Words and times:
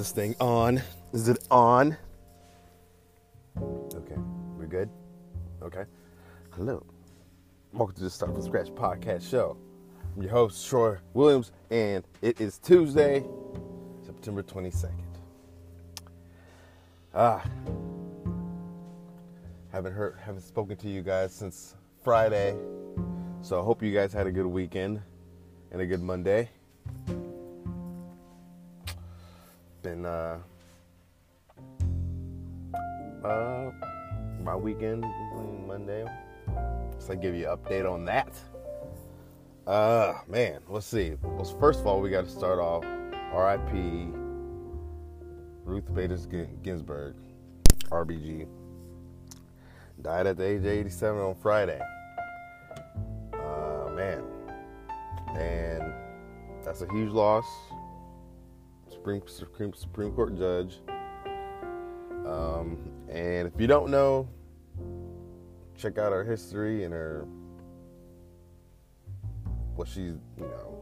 this 0.00 0.12
thing 0.12 0.34
on? 0.40 0.80
Is 1.12 1.28
it 1.28 1.46
on? 1.50 1.94
Okay, 3.58 4.16
we're 4.56 4.64
good? 4.64 4.88
Okay. 5.60 5.84
Hello. 6.52 6.82
Welcome 7.74 7.96
to 7.96 8.04
the 8.04 8.08
Start 8.08 8.32
from 8.32 8.40
Scratch 8.40 8.68
podcast 8.68 9.28
show. 9.28 9.58
I'm 10.16 10.22
your 10.22 10.30
host, 10.30 10.66
Troy 10.66 10.96
Williams, 11.12 11.52
and 11.70 12.02
it 12.22 12.40
is 12.40 12.56
Tuesday, 12.56 13.22
September 14.02 14.42
22nd. 14.42 14.88
Ah. 17.14 17.44
Haven't 19.70 19.92
heard 19.92 20.16
haven't 20.24 20.44
spoken 20.44 20.78
to 20.78 20.88
you 20.88 21.02
guys 21.02 21.34
since 21.34 21.76
Friday. 22.02 22.56
So 23.42 23.60
I 23.60 23.62
hope 23.62 23.82
you 23.82 23.92
guys 23.92 24.14
had 24.14 24.26
a 24.26 24.32
good 24.32 24.46
weekend 24.46 25.02
and 25.70 25.82
a 25.82 25.86
good 25.86 26.00
Monday. 26.00 26.48
Been 29.82 30.04
uh 30.04 30.38
uh 33.24 33.70
my 34.42 34.54
weekend 34.54 35.04
Monday. 35.66 36.04
So 36.98 37.12
I 37.12 37.16
give 37.16 37.34
you 37.34 37.50
an 37.50 37.56
update 37.56 37.90
on 37.90 38.04
that. 38.04 38.32
Uh 39.66 40.14
man, 40.28 40.60
let's 40.68 40.86
see. 40.86 41.14
Well, 41.22 41.44
first 41.58 41.80
of 41.80 41.86
all, 41.86 42.00
we 42.00 42.10
got 42.10 42.24
to 42.24 42.30
start 42.30 42.58
off 42.58 42.84
R.I.P. 43.32 44.10
Ruth 45.64 45.94
Bader 45.94 46.18
Ginsburg, 46.62 47.14
RBG. 47.90 48.46
Died 50.02 50.26
at 50.26 50.36
the 50.36 50.44
age 50.44 50.60
of 50.60 50.66
87 50.66 51.20
on 51.20 51.34
Friday. 51.36 51.80
Uh, 53.32 53.90
man. 53.94 54.24
And 55.36 55.92
that's 56.64 56.82
a 56.82 56.88
huge 56.92 57.12
loss. 57.12 57.44
Supreme, 59.00 59.22
Supreme, 59.26 59.72
Supreme 59.72 60.12
Court 60.12 60.36
judge. 60.36 60.80
Um, 62.26 62.76
and 63.08 63.48
if 63.48 63.58
you 63.58 63.66
don't 63.66 63.90
know, 63.90 64.28
check 65.74 65.96
out 65.96 66.12
her 66.12 66.22
history 66.22 66.84
and 66.84 66.92
her 66.92 67.26
what 69.74 69.88
she's, 69.88 70.18
you 70.36 70.42
know, 70.42 70.76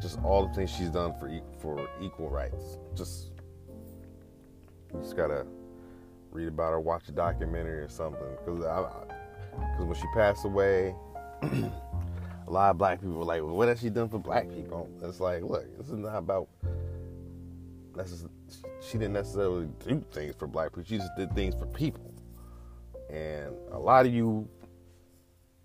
just 0.00 0.18
all 0.22 0.48
the 0.48 0.54
things 0.54 0.70
she's 0.70 0.88
done 0.88 1.12
for 1.20 1.30
for 1.60 1.86
equal 2.00 2.30
rights. 2.30 2.78
Just 2.94 3.32
you 4.94 5.00
just 5.00 5.14
gotta 5.14 5.46
read 6.30 6.48
about 6.48 6.70
her, 6.70 6.80
watch 6.80 7.06
a 7.08 7.12
documentary 7.12 7.80
or 7.80 7.88
something. 7.90 8.22
Because 8.38 8.60
because 8.60 9.84
when 9.84 9.94
she 9.94 10.06
passed 10.14 10.46
away, 10.46 10.94
a 11.42 12.50
lot 12.50 12.70
of 12.70 12.78
black 12.78 12.98
people 12.98 13.18
were 13.18 13.26
like, 13.26 13.42
well, 13.42 13.54
"What 13.54 13.68
has 13.68 13.78
she 13.78 13.90
done 13.90 14.08
for 14.08 14.18
black 14.18 14.48
people?" 14.48 14.88
It's 15.02 15.20
like, 15.20 15.42
look, 15.42 15.66
this 15.76 15.88
is 15.88 15.98
not 15.98 16.16
about. 16.16 16.48
She 18.80 18.98
didn't 18.98 19.14
necessarily 19.14 19.68
do 19.86 20.04
things 20.12 20.34
for 20.36 20.46
black 20.46 20.68
people. 20.68 20.84
She 20.84 20.98
just 20.98 21.16
did 21.16 21.34
things 21.34 21.54
for 21.54 21.66
people. 21.66 22.14
And 23.10 23.54
a 23.72 23.78
lot 23.78 24.06
of 24.06 24.12
you, 24.12 24.48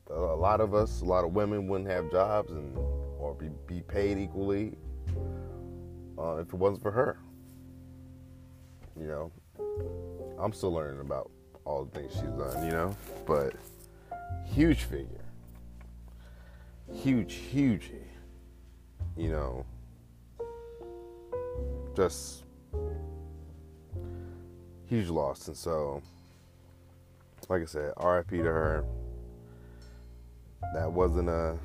a 0.09 0.13
lot 0.15 0.61
of 0.61 0.73
us, 0.73 1.01
a 1.01 1.05
lot 1.05 1.23
of 1.23 1.33
women 1.33 1.67
wouldn't 1.67 1.89
have 1.89 2.11
jobs 2.11 2.51
and 2.51 2.77
or 3.19 3.35
be, 3.35 3.49
be 3.67 3.81
paid 3.81 4.17
equally 4.17 4.75
uh, 6.17 6.37
if 6.37 6.47
it 6.47 6.55
wasn't 6.55 6.81
for 6.81 6.91
her. 6.91 7.17
You 8.99 9.07
know, 9.07 9.31
I'm 10.39 10.53
still 10.53 10.73
learning 10.73 11.01
about 11.01 11.31
all 11.65 11.85
the 11.85 11.99
things 11.99 12.13
she's 12.13 12.23
done, 12.23 12.65
you 12.65 12.71
know, 12.71 12.95
but 13.25 13.53
huge 14.43 14.83
figure, 14.83 15.25
huge, 16.91 17.33
huge, 17.33 17.91
you 19.15 19.29
know, 19.29 19.65
just 21.95 22.43
huge 24.87 25.09
loss. 25.09 25.47
And 25.47 25.55
so, 25.57 26.01
like 27.49 27.61
I 27.61 27.65
said, 27.65 27.93
RIP 28.01 28.29
to 28.29 28.43
her. 28.43 28.85
That 30.73 30.91
wasn't 30.91 31.29
a. 31.29 31.57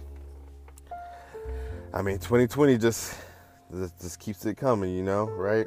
I 1.92 2.02
mean, 2.02 2.18
2020 2.18 2.78
just 2.78 3.16
just 4.00 4.20
keeps 4.20 4.44
it 4.46 4.56
coming, 4.56 4.94
you 4.94 5.02
know, 5.02 5.24
right? 5.24 5.66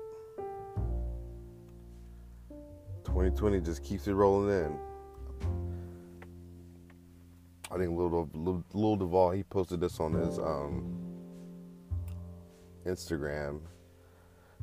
2020 3.06 3.62
just 3.62 3.84
keeps 3.84 4.08
it 4.08 4.14
rolling 4.14 4.66
in. 4.66 4.80
I 7.72 7.78
think 7.78 7.92
Lil, 7.96 8.64
Lil 8.74 8.96
Duval 8.96 9.32
he 9.32 9.44
posted 9.44 9.80
this 9.80 10.00
on 10.00 10.14
his 10.14 10.40
um, 10.40 10.98
Instagram. 12.86 13.60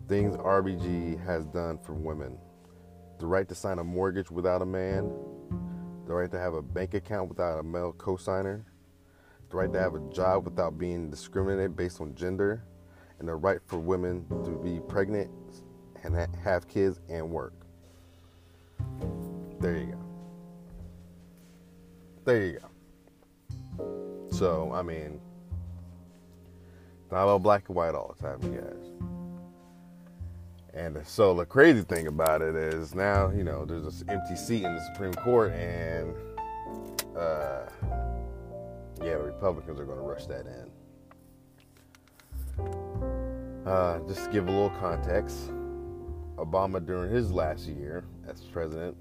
Things 0.08 0.36
RBG 0.36 1.24
has 1.24 1.46
done 1.46 1.78
for 1.78 1.94
women: 1.94 2.38
the 3.18 3.26
right 3.26 3.48
to 3.48 3.54
sign 3.54 3.78
a 3.80 3.84
mortgage 3.84 4.30
without 4.30 4.62
a 4.62 4.66
man, 4.66 5.10
the 6.06 6.14
right 6.14 6.30
to 6.30 6.38
have 6.38 6.54
a 6.54 6.62
bank 6.62 6.94
account 6.94 7.28
without 7.28 7.58
a 7.58 7.62
male 7.62 7.92
cosigner, 7.92 8.62
the 9.50 9.56
right 9.56 9.72
to 9.72 9.80
have 9.80 9.94
a 9.94 10.00
job 10.12 10.44
without 10.44 10.78
being 10.78 11.10
discriminated 11.10 11.76
based 11.76 12.00
on 12.00 12.14
gender, 12.14 12.62
and 13.18 13.26
the 13.28 13.34
right 13.34 13.58
for 13.66 13.78
women 13.78 14.24
to 14.44 14.50
be 14.62 14.80
pregnant 14.88 15.30
and 16.04 16.14
have 16.36 16.68
kids 16.68 17.00
and 17.08 17.28
work. 17.28 17.54
There 19.60 19.76
you 19.76 19.86
go. 19.86 19.98
There 22.24 22.44
you 22.44 22.58
go. 22.60 24.28
So, 24.30 24.70
I 24.72 24.82
mean, 24.82 25.20
not 27.10 27.26
all 27.26 27.38
black 27.40 27.68
and 27.68 27.76
white 27.76 27.94
all 27.94 28.14
the 28.16 28.22
time, 28.22 28.42
you 28.42 28.60
guys. 28.60 29.15
And 30.76 31.00
so 31.06 31.34
the 31.34 31.46
crazy 31.46 31.80
thing 31.80 32.06
about 32.06 32.42
it 32.42 32.54
is 32.54 32.94
now, 32.94 33.30
you 33.30 33.44
know, 33.44 33.64
there's 33.64 33.84
this 33.84 34.04
empty 34.08 34.36
seat 34.36 34.62
in 34.62 34.74
the 34.74 34.84
Supreme 34.92 35.14
Court, 35.14 35.52
and 35.52 36.14
uh, 37.16 37.62
yeah, 39.02 39.16
the 39.16 39.22
Republicans 39.24 39.80
are 39.80 39.86
going 39.86 39.96
to 39.96 40.04
rush 40.04 40.26
that 40.26 40.44
in. 40.46 40.70
Uh, 43.66 44.00
just 44.06 44.26
to 44.26 44.30
give 44.30 44.46
a 44.48 44.50
little 44.50 44.68
context, 44.78 45.50
Obama 46.36 46.84
during 46.84 47.10
his 47.10 47.32
last 47.32 47.66
year 47.66 48.04
as 48.28 48.42
president, 48.42 48.94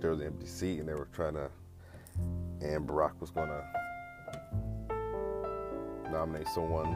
there 0.00 0.10
was 0.10 0.18
an 0.18 0.26
empty 0.26 0.46
seat, 0.46 0.80
and 0.80 0.88
they 0.88 0.94
were 0.94 1.08
trying 1.12 1.34
to, 1.34 1.48
and 2.60 2.88
Barack 2.88 3.12
was 3.20 3.30
going 3.30 3.48
to 3.48 3.64
nominate 6.10 6.48
someone 6.48 6.88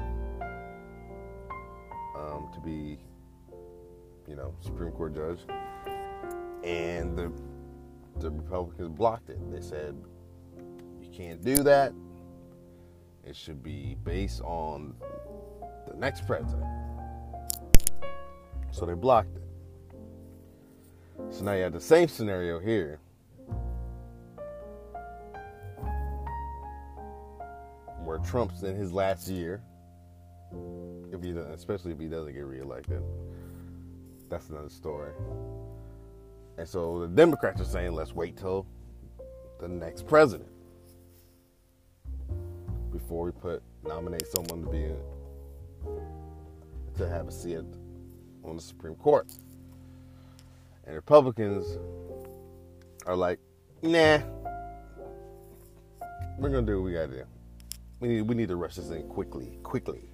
um, 2.17 2.49
to 2.53 2.61
be, 2.65 2.99
you 4.28 4.37
know, 4.37 4.55
Supreme 4.60 4.93
Court 4.93 5.15
judge, 5.15 5.38
and 6.65 7.16
the 7.16 7.33
the 8.21 8.31
Republicans 8.31 8.91
blocked 8.91 9.31
it. 9.31 9.38
They 9.50 9.60
said 9.60 9.97
you 11.00 11.09
can't 11.10 11.43
do 11.43 11.56
that. 11.56 11.93
It 13.25 13.37
should 13.37 13.62
be 13.62 13.97
based 14.05 14.41
on 14.43 14.94
the 15.88 15.94
next 15.97 16.27
president. 16.27 16.66
So 18.71 18.87
they 18.87 18.94
blocked 18.94 19.37
it. 19.37 19.43
So 21.31 21.44
now 21.44 21.53
you 21.53 21.62
have 21.62 21.72
the 21.72 21.81
same 21.81 22.09
scenario 22.09 22.59
here. 22.59 22.99
Where 28.05 28.19
Trump's 28.19 28.62
in 28.62 28.77
his 28.77 28.93
last 28.93 29.28
year, 29.28 29.62
if 31.12 31.22
he 31.22 31.31
especially 31.31 31.93
if 31.93 31.99
he 31.99 32.06
doesn't 32.06 32.32
get 32.32 32.44
reelected, 32.44 33.03
that's 34.32 34.48
another 34.48 34.70
story. 34.70 35.12
And 36.56 36.66
so 36.66 37.00
the 37.00 37.06
Democrats 37.06 37.60
are 37.60 37.66
saying, 37.66 37.93
let's 37.93 38.15
wait 38.15 38.38
till 38.38 38.66
the 39.60 39.69
next 39.69 40.06
president 40.06 40.48
before 42.91 43.26
we 43.26 43.32
put 43.32 43.62
nominate 43.84 44.26
someone 44.26 44.64
to 44.64 44.70
be 44.70 44.88
to 46.96 47.08
have 47.08 47.29
a 47.29 47.32
seat 47.32 47.58
on 48.43 48.56
the 48.56 48.62
Supreme 48.62 48.94
Court. 48.94 49.26
And 50.87 50.94
Republicans 50.94 51.78
are 53.05 53.17
like, 53.17 53.38
nah, 53.82 54.19
we're 56.38 56.49
gonna 56.49 56.62
do 56.62 56.81
what 56.81 56.87
we 56.87 56.93
gotta 56.94 57.08
do. 57.08 57.25
We 58.00 58.08
need 58.08 58.23
we 58.23 58.35
need 58.35 58.49
to 58.49 58.56
rush 58.56 58.76
this 58.76 58.88
in 58.88 59.06
quickly, 59.08 59.58
quickly. 59.62 60.12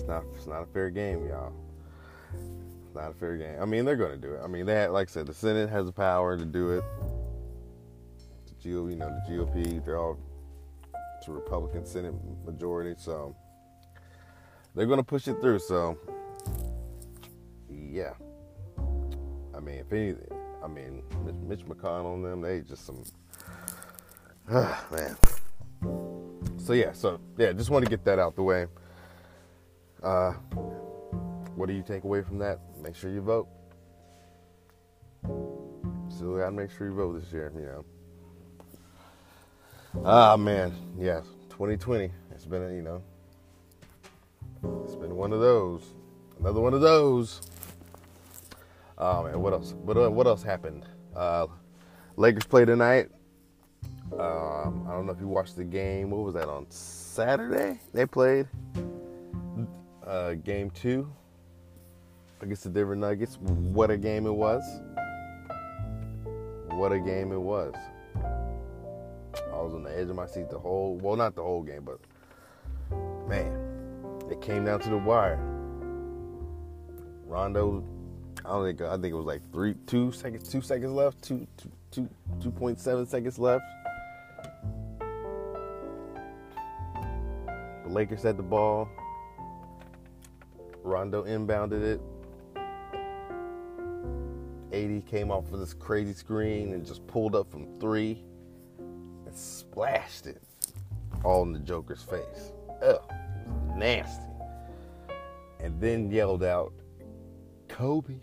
It's 0.00 0.08
not 0.08 0.24
it's 0.34 0.46
not 0.46 0.62
a 0.62 0.66
fair 0.66 0.88
game, 0.88 1.26
y'all. 1.28 1.52
It's 2.32 2.94
not 2.94 3.10
a 3.10 3.14
fair 3.14 3.36
game. 3.36 3.60
I 3.60 3.66
mean, 3.66 3.84
they're 3.84 3.96
gonna 3.96 4.16
do 4.16 4.32
it. 4.32 4.40
I 4.42 4.46
mean, 4.46 4.64
they 4.64 4.86
like 4.88 5.08
I 5.08 5.12
said, 5.12 5.26
the 5.26 5.34
Senate 5.34 5.68
has 5.68 5.84
the 5.84 5.92
power 5.92 6.38
to 6.38 6.44
do 6.46 6.70
it. 6.70 6.84
The 8.46 8.68
GOP, 8.68 8.90
you 8.92 8.96
know, 8.96 9.14
the 9.28 9.30
GOP, 9.30 9.84
they're 9.84 9.98
all 9.98 10.18
it's 11.18 11.28
a 11.28 11.32
Republican 11.32 11.84
Senate 11.84 12.14
majority, 12.46 12.94
so 12.96 13.36
they're 14.74 14.86
gonna 14.86 15.04
push 15.04 15.28
it 15.28 15.38
through. 15.42 15.58
So 15.58 15.98
yeah. 17.68 18.14
I 19.54 19.60
mean, 19.60 19.80
if 19.80 19.92
any, 19.92 20.14
I 20.64 20.66
mean, 20.66 21.02
Mitch, 21.46 21.66
McConnell 21.66 22.14
and 22.14 22.24
them, 22.24 22.40
they 22.40 22.62
just 22.62 22.86
some, 22.86 23.02
uh, 24.48 24.74
man. 24.90 25.14
So 26.56 26.72
yeah, 26.72 26.92
so 26.92 27.20
yeah, 27.36 27.52
just 27.52 27.68
want 27.68 27.84
to 27.84 27.90
get 27.90 28.02
that 28.06 28.18
out 28.18 28.34
the 28.34 28.42
way. 28.42 28.66
Uh, 30.02 30.32
what 31.54 31.68
do 31.68 31.74
you 31.74 31.82
take 31.82 32.04
away 32.04 32.22
from 32.22 32.38
that? 32.38 32.58
Make 32.80 32.96
sure 32.96 33.10
you 33.10 33.20
vote. 33.20 33.48
Still 36.08 36.38
gotta 36.38 36.52
make 36.52 36.70
sure 36.70 36.86
you 36.88 36.94
vote 36.94 37.20
this 37.20 37.32
year, 37.32 37.52
you 37.54 37.62
know. 37.62 37.84
Ah 40.04 40.36
man, 40.36 40.72
yeah, 40.98 41.20
2020. 41.50 42.10
It's 42.30 42.46
been 42.46 42.62
a, 42.62 42.72
you 42.72 42.82
know, 42.82 43.02
it's 44.84 44.96
been 44.96 45.14
one 45.16 45.32
of 45.32 45.40
those, 45.40 45.82
another 46.38 46.60
one 46.60 46.72
of 46.72 46.80
those. 46.80 47.42
Oh 48.96 49.24
man, 49.24 49.40
what 49.40 49.52
else? 49.52 49.72
What 49.72 50.12
what 50.12 50.26
else 50.26 50.42
happened? 50.42 50.86
Uh, 51.14 51.46
Lakers 52.16 52.44
play 52.44 52.64
tonight. 52.64 53.08
Um, 54.12 54.86
I 54.88 54.92
don't 54.92 55.06
know 55.06 55.12
if 55.12 55.20
you 55.20 55.28
watched 55.28 55.56
the 55.56 55.64
game. 55.64 56.10
What 56.10 56.24
was 56.24 56.34
that 56.34 56.48
on 56.48 56.66
Saturday? 56.70 57.80
They 57.92 58.06
played 58.06 58.48
uh, 60.10 60.34
game 60.34 60.70
two 60.70 61.10
against 62.40 62.64
the 62.64 62.70
Denver 62.70 62.96
Nuggets. 62.96 63.38
What 63.38 63.90
a 63.90 63.96
game 63.96 64.26
it 64.26 64.32
was! 64.32 64.62
What 66.70 66.92
a 66.92 66.98
game 66.98 67.32
it 67.32 67.40
was! 67.40 67.74
I 68.16 69.62
was 69.62 69.74
on 69.74 69.84
the 69.84 69.96
edge 69.96 70.08
of 70.08 70.16
my 70.16 70.26
seat 70.26 70.50
the 70.50 70.58
whole, 70.58 70.96
well, 70.96 71.14
not 71.14 71.36
the 71.36 71.42
whole 71.42 71.62
game, 71.62 71.84
but 71.84 72.00
man, 73.28 73.56
it 74.30 74.40
came 74.40 74.64
down 74.64 74.80
to 74.80 74.90
the 74.90 74.96
wire. 74.96 75.38
Rondo, 77.26 77.84
I 78.44 78.48
don't 78.48 78.66
think, 78.66 78.80
I 78.80 78.94
think 78.94 79.12
it 79.12 79.14
was 79.14 79.26
like 79.26 79.42
three, 79.52 79.74
two 79.86 80.10
seconds, 80.10 80.48
two 80.48 80.60
seconds 80.60 80.92
left, 80.92 81.22
two, 81.22 81.46
two, 81.56 81.70
two, 81.92 82.08
2.7 82.40 83.06
seconds 83.06 83.38
left. 83.38 83.64
The 87.84 87.90
Lakers 87.90 88.22
had 88.22 88.36
the 88.36 88.42
ball. 88.42 88.88
Rondo 90.82 91.24
inbounded 91.24 91.82
it. 91.82 92.00
AD 94.72 95.06
came 95.06 95.30
off 95.30 95.52
of 95.52 95.58
this 95.58 95.74
crazy 95.74 96.12
screen 96.12 96.72
and 96.72 96.86
just 96.86 97.06
pulled 97.06 97.34
up 97.34 97.50
from 97.50 97.66
three 97.80 98.22
and 98.78 99.34
splashed 99.34 100.26
it 100.26 100.42
all 101.24 101.42
in 101.42 101.52
the 101.52 101.58
Joker's 101.58 102.02
face. 102.02 102.52
Ugh, 102.82 103.02
nasty. 103.76 104.24
And 105.58 105.78
then 105.80 106.10
yelled 106.10 106.42
out, 106.42 106.72
Kobe, 107.68 108.14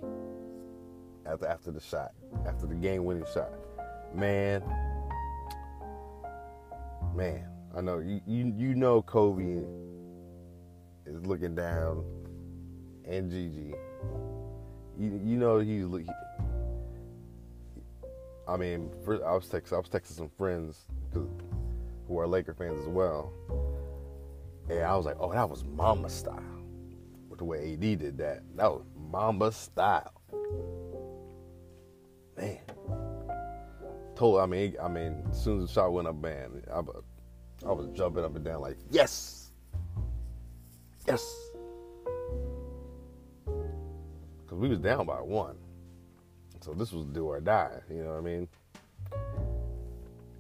after, 1.26 1.48
after 1.48 1.72
the 1.72 1.80
shot, 1.80 2.12
after 2.48 2.66
the 2.66 2.76
game 2.76 3.06
winning 3.06 3.26
shot. 3.34 3.52
Man, 4.14 4.64
man, 7.14 7.48
I 7.76 7.82
know 7.82 8.00
you, 8.00 8.22
you, 8.26 8.54
you 8.58 8.74
know 8.74 9.02
Kobe 9.02 9.64
is 11.06 11.26
looking 11.26 11.54
down 11.54 12.04
and 13.08 13.32
Gigi. 13.32 13.74
You, 15.00 15.22
you 15.24 15.38
know 15.38 15.60
he's 15.60 15.86
he, 15.86 16.10
I 18.48 18.58
mean, 18.58 18.92
for, 19.04 19.26
I 19.26 19.34
was 19.34 19.46
texting 19.48 19.74
I 19.74 19.78
was 19.78 19.90
texting 19.90 20.18
some 20.18 20.30
friends 20.38 20.86
who 21.14 22.20
are 22.20 22.28
Laker 22.28 22.54
fans 22.54 22.80
as 22.80 22.88
well. 22.88 23.32
And 24.70 24.84
I 24.84 24.96
was 24.96 25.06
like, 25.06 25.18
oh, 25.20 25.32
that 25.32 25.50
was 25.50 25.64
Mamba 25.64 26.10
style. 26.10 26.42
With 27.30 27.40
the 27.40 27.46
way 27.46 27.74
AD 27.74 27.80
did 27.80 28.18
that. 28.18 28.44
That 28.56 28.72
was 28.72 28.84
Mamba 29.12 29.52
style. 29.52 30.22
Man. 32.38 32.60
Told 34.16 34.40
I 34.40 34.46
mean 34.48 34.76
I 34.82 34.88
mean, 34.88 35.24
as 35.30 35.44
soon 35.44 35.62
as 35.62 35.68
the 35.68 35.74
shot 35.74 35.94
went 35.94 36.08
up, 36.08 36.16
man, 36.16 36.64
I, 36.74 36.80
I 37.68 37.72
was 37.72 37.88
jumping 37.94 38.24
up 38.24 38.36
and 38.36 38.44
down 38.44 38.62
like, 38.62 38.78
yes! 38.90 39.52
Yes! 41.08 41.47
Cause 44.58 44.64
we 44.64 44.70
was 44.70 44.80
down 44.80 45.06
by 45.06 45.22
one. 45.22 45.56
So 46.62 46.74
this 46.74 46.92
was 46.92 47.06
do 47.06 47.28
or 47.28 47.40
die, 47.40 47.80
you 47.92 48.04
know 48.04 48.14
what 48.14 48.18
I 48.18 48.22
mean? 48.22 48.48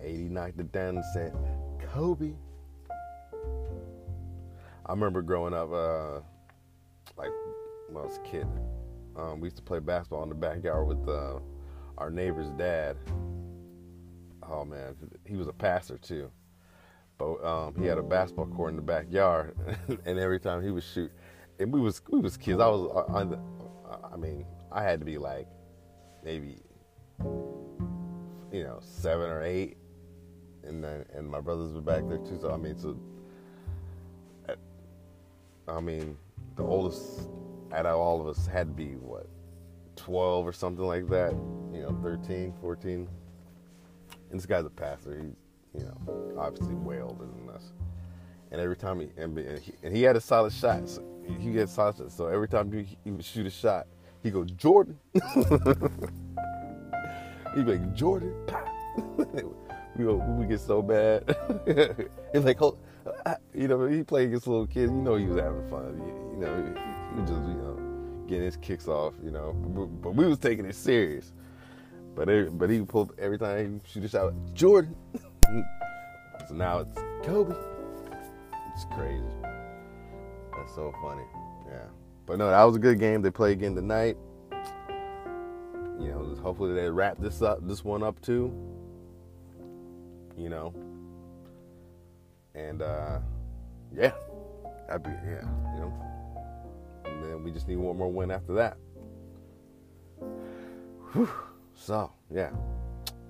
AD 0.01 0.31
knocked 0.31 0.59
it 0.59 0.71
down 0.71 0.95
and 0.95 1.05
said, 1.13 1.35
Kobe. 1.93 2.33
I 4.87 4.91
remember 4.91 5.21
growing 5.21 5.53
up, 5.53 5.71
uh, 5.71 6.15
like 7.15 7.29
when 7.89 8.03
I 8.03 8.07
was 8.07 8.17
a 8.17 8.27
kid, 8.27 8.47
um, 9.15 9.39
we 9.39 9.45
used 9.45 9.57
to 9.57 9.61
play 9.61 9.77
basketball 9.77 10.23
in 10.23 10.29
the 10.29 10.35
backyard 10.35 10.87
with 10.87 11.07
uh, 11.07 11.37
our 11.99 12.09
neighbor's 12.09 12.49
dad. 12.57 12.97
Oh 14.49 14.65
man, 14.65 14.95
he 15.25 15.35
was 15.35 15.47
a 15.47 15.53
pastor 15.53 15.99
too. 15.99 16.31
But 17.19 17.43
um, 17.45 17.75
he 17.79 17.85
had 17.85 17.99
a 17.99 18.03
basketball 18.03 18.47
court 18.47 18.71
in 18.71 18.77
the 18.77 18.81
backyard, 18.81 19.55
and 20.05 20.17
every 20.17 20.39
time 20.39 20.63
he 20.63 20.71
would 20.71 20.83
shoot, 20.83 21.11
and 21.59 21.71
we 21.71 21.79
was 21.79 22.01
we 22.09 22.19
was 22.19 22.35
kids. 22.35 22.59
I 22.59 22.67
was, 22.67 23.05
on 23.09 23.33
uh, 23.33 23.37
I 24.11 24.17
mean, 24.17 24.45
I 24.71 24.83
had 24.83 24.99
to 24.99 25.05
be 25.05 25.17
like 25.17 25.47
maybe 26.23 26.57
you 28.51 28.63
know 28.63 28.79
seven 28.81 29.29
or 29.29 29.43
eight, 29.43 29.77
and 30.63 30.83
then 30.83 31.05
and 31.13 31.29
my 31.29 31.41
brothers 31.41 31.73
were 31.73 31.81
back 31.81 32.07
there 32.07 32.17
too. 32.17 32.37
So 32.41 32.51
I 32.51 32.57
mean, 32.57 32.77
so 32.77 32.97
I 35.67 35.79
mean, 35.81 36.17
the 36.55 36.63
oldest 36.63 37.29
out 37.73 37.85
of 37.85 37.99
all 37.99 38.21
of 38.21 38.27
us 38.27 38.47
had 38.47 38.67
to 38.67 38.73
be 38.73 38.95
what 38.95 39.27
12 39.97 40.47
or 40.47 40.53
something 40.53 40.85
like 40.85 41.07
that. 41.09 41.31
You 41.73 41.81
know, 41.81 41.99
13, 42.01 42.53
14. 42.61 43.07
And 44.29 44.39
this 44.39 44.45
guy's 44.45 44.65
a 44.65 44.69
pastor. 44.69 45.21
He's 45.21 45.81
you 45.81 45.85
know 45.85 46.35
obviously 46.39 46.75
way 46.75 47.01
older 47.01 47.25
than 47.25 47.49
us. 47.49 47.73
And 48.51 48.61
every 48.61 48.77
time 48.77 48.99
he 48.99 49.09
and, 49.17 49.37
he, 49.37 49.73
and 49.83 49.95
he 49.95 50.03
had 50.03 50.15
a 50.15 50.21
solid 50.21 50.53
shot. 50.53 50.87
So 50.87 51.03
he 51.39 51.55
had 51.55 51.69
solid 51.69 51.97
shots. 51.97 52.15
So 52.15 52.27
every 52.27 52.47
time 52.47 52.71
he, 52.71 52.97
he 53.03 53.11
would 53.11 53.25
shoot 53.25 53.45
a 53.45 53.49
shot, 53.49 53.87
he 54.23 54.31
go 54.31 54.43
Jordan. 54.43 54.97
He'd 57.55 57.65
be 57.65 57.71
like 57.73 57.95
Jordan. 57.95 58.33
we 59.97 60.05
we 60.05 60.45
get 60.45 60.59
so 60.59 60.81
bad. 60.81 61.23
it's 61.65 62.45
like, 62.45 62.57
hold, 62.57 62.77
you 63.53 63.67
know, 63.67 63.85
he 63.85 64.03
played 64.03 64.27
against 64.27 64.47
little 64.47 64.67
kids. 64.67 64.91
You 64.91 65.01
know, 65.01 65.15
he 65.15 65.25
was 65.25 65.39
having 65.39 65.67
fun. 65.69 65.97
You, 65.97 66.31
you 66.33 66.37
know, 66.45 66.55
he, 66.55 67.19
he, 67.19 67.21
just 67.21 67.47
you 67.47 67.55
know 67.55 68.25
getting 68.27 68.45
his 68.45 68.57
kicks 68.57 68.87
off. 68.87 69.13
You 69.23 69.31
know, 69.31 69.53
but, 69.53 69.85
but 70.01 70.15
we 70.15 70.25
was 70.25 70.39
taking 70.39 70.65
it 70.65 70.75
serious. 70.75 71.33
But 72.15 72.29
it, 72.29 72.57
but 72.57 72.69
he 72.69 72.81
pulled 72.81 73.13
every 73.17 73.37
time 73.37 73.81
he 73.83 73.91
shoot 73.91 74.05
a 74.05 74.07
shot. 74.07 74.33
Jordan. 74.53 74.95
so 76.47 76.53
now 76.53 76.79
it's 76.79 76.99
Kobe. 77.23 77.55
It's 78.77 78.85
crazy. 78.93 79.23
That's 80.55 80.75
so 80.75 80.93
funny. 81.01 81.23
Yeah. 81.67 81.87
But 82.27 82.37
no, 82.37 82.47
that 82.51 82.63
was 82.63 82.75
a 82.75 82.79
good 82.79 82.99
game. 82.99 83.23
They 83.23 83.31
play 83.31 83.51
again 83.51 83.73
tonight. 83.73 84.17
You 85.99 86.09
know, 86.09 86.37
hopefully 86.43 86.75
they 86.75 86.87
wrap 86.87 87.17
this 87.17 87.41
up, 87.41 87.67
this 87.67 87.83
one 87.83 88.03
up 88.03 88.21
too. 88.21 88.53
You 90.37 90.49
know, 90.49 90.75
and 92.53 92.83
uh, 92.83 93.17
yeah, 93.95 94.11
that'd 94.87 95.01
be 95.01 95.09
yeah, 95.09 95.41
you 95.73 95.79
know. 95.79 95.93
And 97.05 97.23
then 97.23 97.43
we 97.43 97.49
just 97.49 97.67
need 97.67 97.77
one 97.77 97.97
more 97.97 98.11
win 98.11 98.29
after 98.29 98.53
that. 98.53 98.77
Whew. 101.13 101.31
So 101.73 102.11
yeah, 102.29 102.51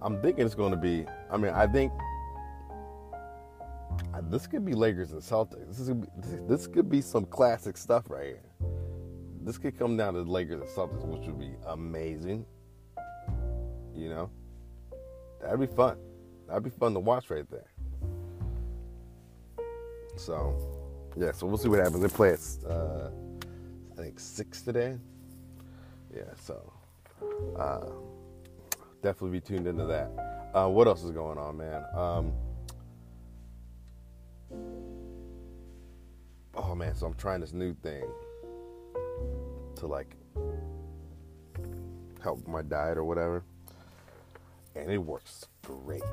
I'm 0.02 0.22
thinking 0.22 0.46
it's 0.46 0.56
going 0.56 0.72
to 0.72 0.78
be. 0.78 1.06
I 1.32 1.38
mean, 1.38 1.54
I 1.54 1.68
think 1.68 1.94
this 4.30 4.48
could 4.48 4.66
be 4.66 4.74
Lakers 4.74 5.12
and 5.12 5.22
Celtics. 5.22 5.78
This 5.78 5.88
could 5.88 6.02
be, 6.02 6.08
this 6.48 6.68
could 6.68 6.90
be 6.90 7.02
some 7.02 7.26
classic 7.26 7.78
stuff 7.78 8.10
right 8.10 8.26
here. 8.26 8.44
This 9.42 9.58
could 9.58 9.78
come 9.78 9.96
down 9.96 10.14
to 10.16 10.24
the 10.24 10.32
Lakers 10.32 10.62
and 10.62 10.70
Celtics, 10.70 11.06
which 11.06 11.26
would 11.28 11.40
be 11.40 11.54
amazing. 11.68 12.46
You 13.96 14.10
know, 14.10 14.30
that'd 15.42 15.60
be 15.60 15.68
fun. 15.68 15.98
That'd 16.48 16.64
be 16.64 16.70
fun 16.70 16.94
to 16.94 17.00
watch 17.00 17.30
right 17.30 17.50
there. 17.50 17.72
So, 20.18 20.56
yeah. 21.16 21.32
So 21.32 21.48
we'll 21.48 21.58
see 21.58 21.70
what 21.70 21.80
happens. 21.80 22.02
They 22.02 22.08
play 22.10 22.34
at 22.34 22.40
uh, 22.70 23.10
I 23.92 23.96
think 23.96 24.20
six 24.20 24.62
today. 24.62 24.98
Yeah. 26.16 26.24
So 26.42 26.74
uh, 27.58 27.88
definitely 29.02 29.40
be 29.40 29.42
tuned 29.42 29.68
into 29.68 29.86
that. 29.86 30.52
Uh, 30.54 30.68
what 30.68 30.88
else 30.88 31.04
is 31.04 31.12
going 31.12 31.38
on, 31.38 31.58
man? 31.58 31.84
Um, 31.96 32.34
man, 36.78 36.96
so 36.96 37.08
I'm 37.08 37.16
trying 37.16 37.42
this 37.42 37.54
new 37.54 37.74
thing 37.74 38.04
to 39.78 39.88
like 39.88 40.16
help 42.22 42.48
my 42.48 42.62
diet 42.62 42.98
or 42.98 43.04
whatever, 43.04 43.44
and 44.76 44.92
it 44.92 44.98
works 44.98 45.46
great. 45.64 46.04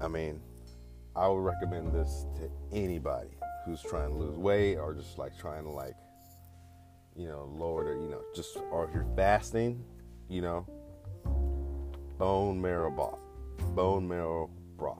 I 0.00 0.08
mean, 0.08 0.40
I 1.14 1.28
would 1.28 1.40
recommend 1.40 1.92
this 1.92 2.26
to 2.36 2.50
anybody 2.72 3.30
who's 3.64 3.82
trying 3.82 4.10
to 4.10 4.16
lose 4.16 4.36
weight 4.36 4.76
or 4.76 4.94
just 4.94 5.18
like 5.18 5.38
trying 5.38 5.64
to 5.64 5.70
like, 5.70 5.96
you 7.16 7.26
know, 7.26 7.50
lower 7.52 7.84
their, 7.84 7.94
you 7.94 8.08
know, 8.08 8.22
just 8.34 8.56
or 8.70 8.86
if 8.88 8.94
you're 8.94 9.06
fasting, 9.16 9.84
you 10.28 10.40
know, 10.40 10.66
bone 12.16 12.60
marrow 12.60 12.90
broth, 12.90 13.18
bone 13.74 14.08
marrow 14.08 14.48
broth. 14.76 14.98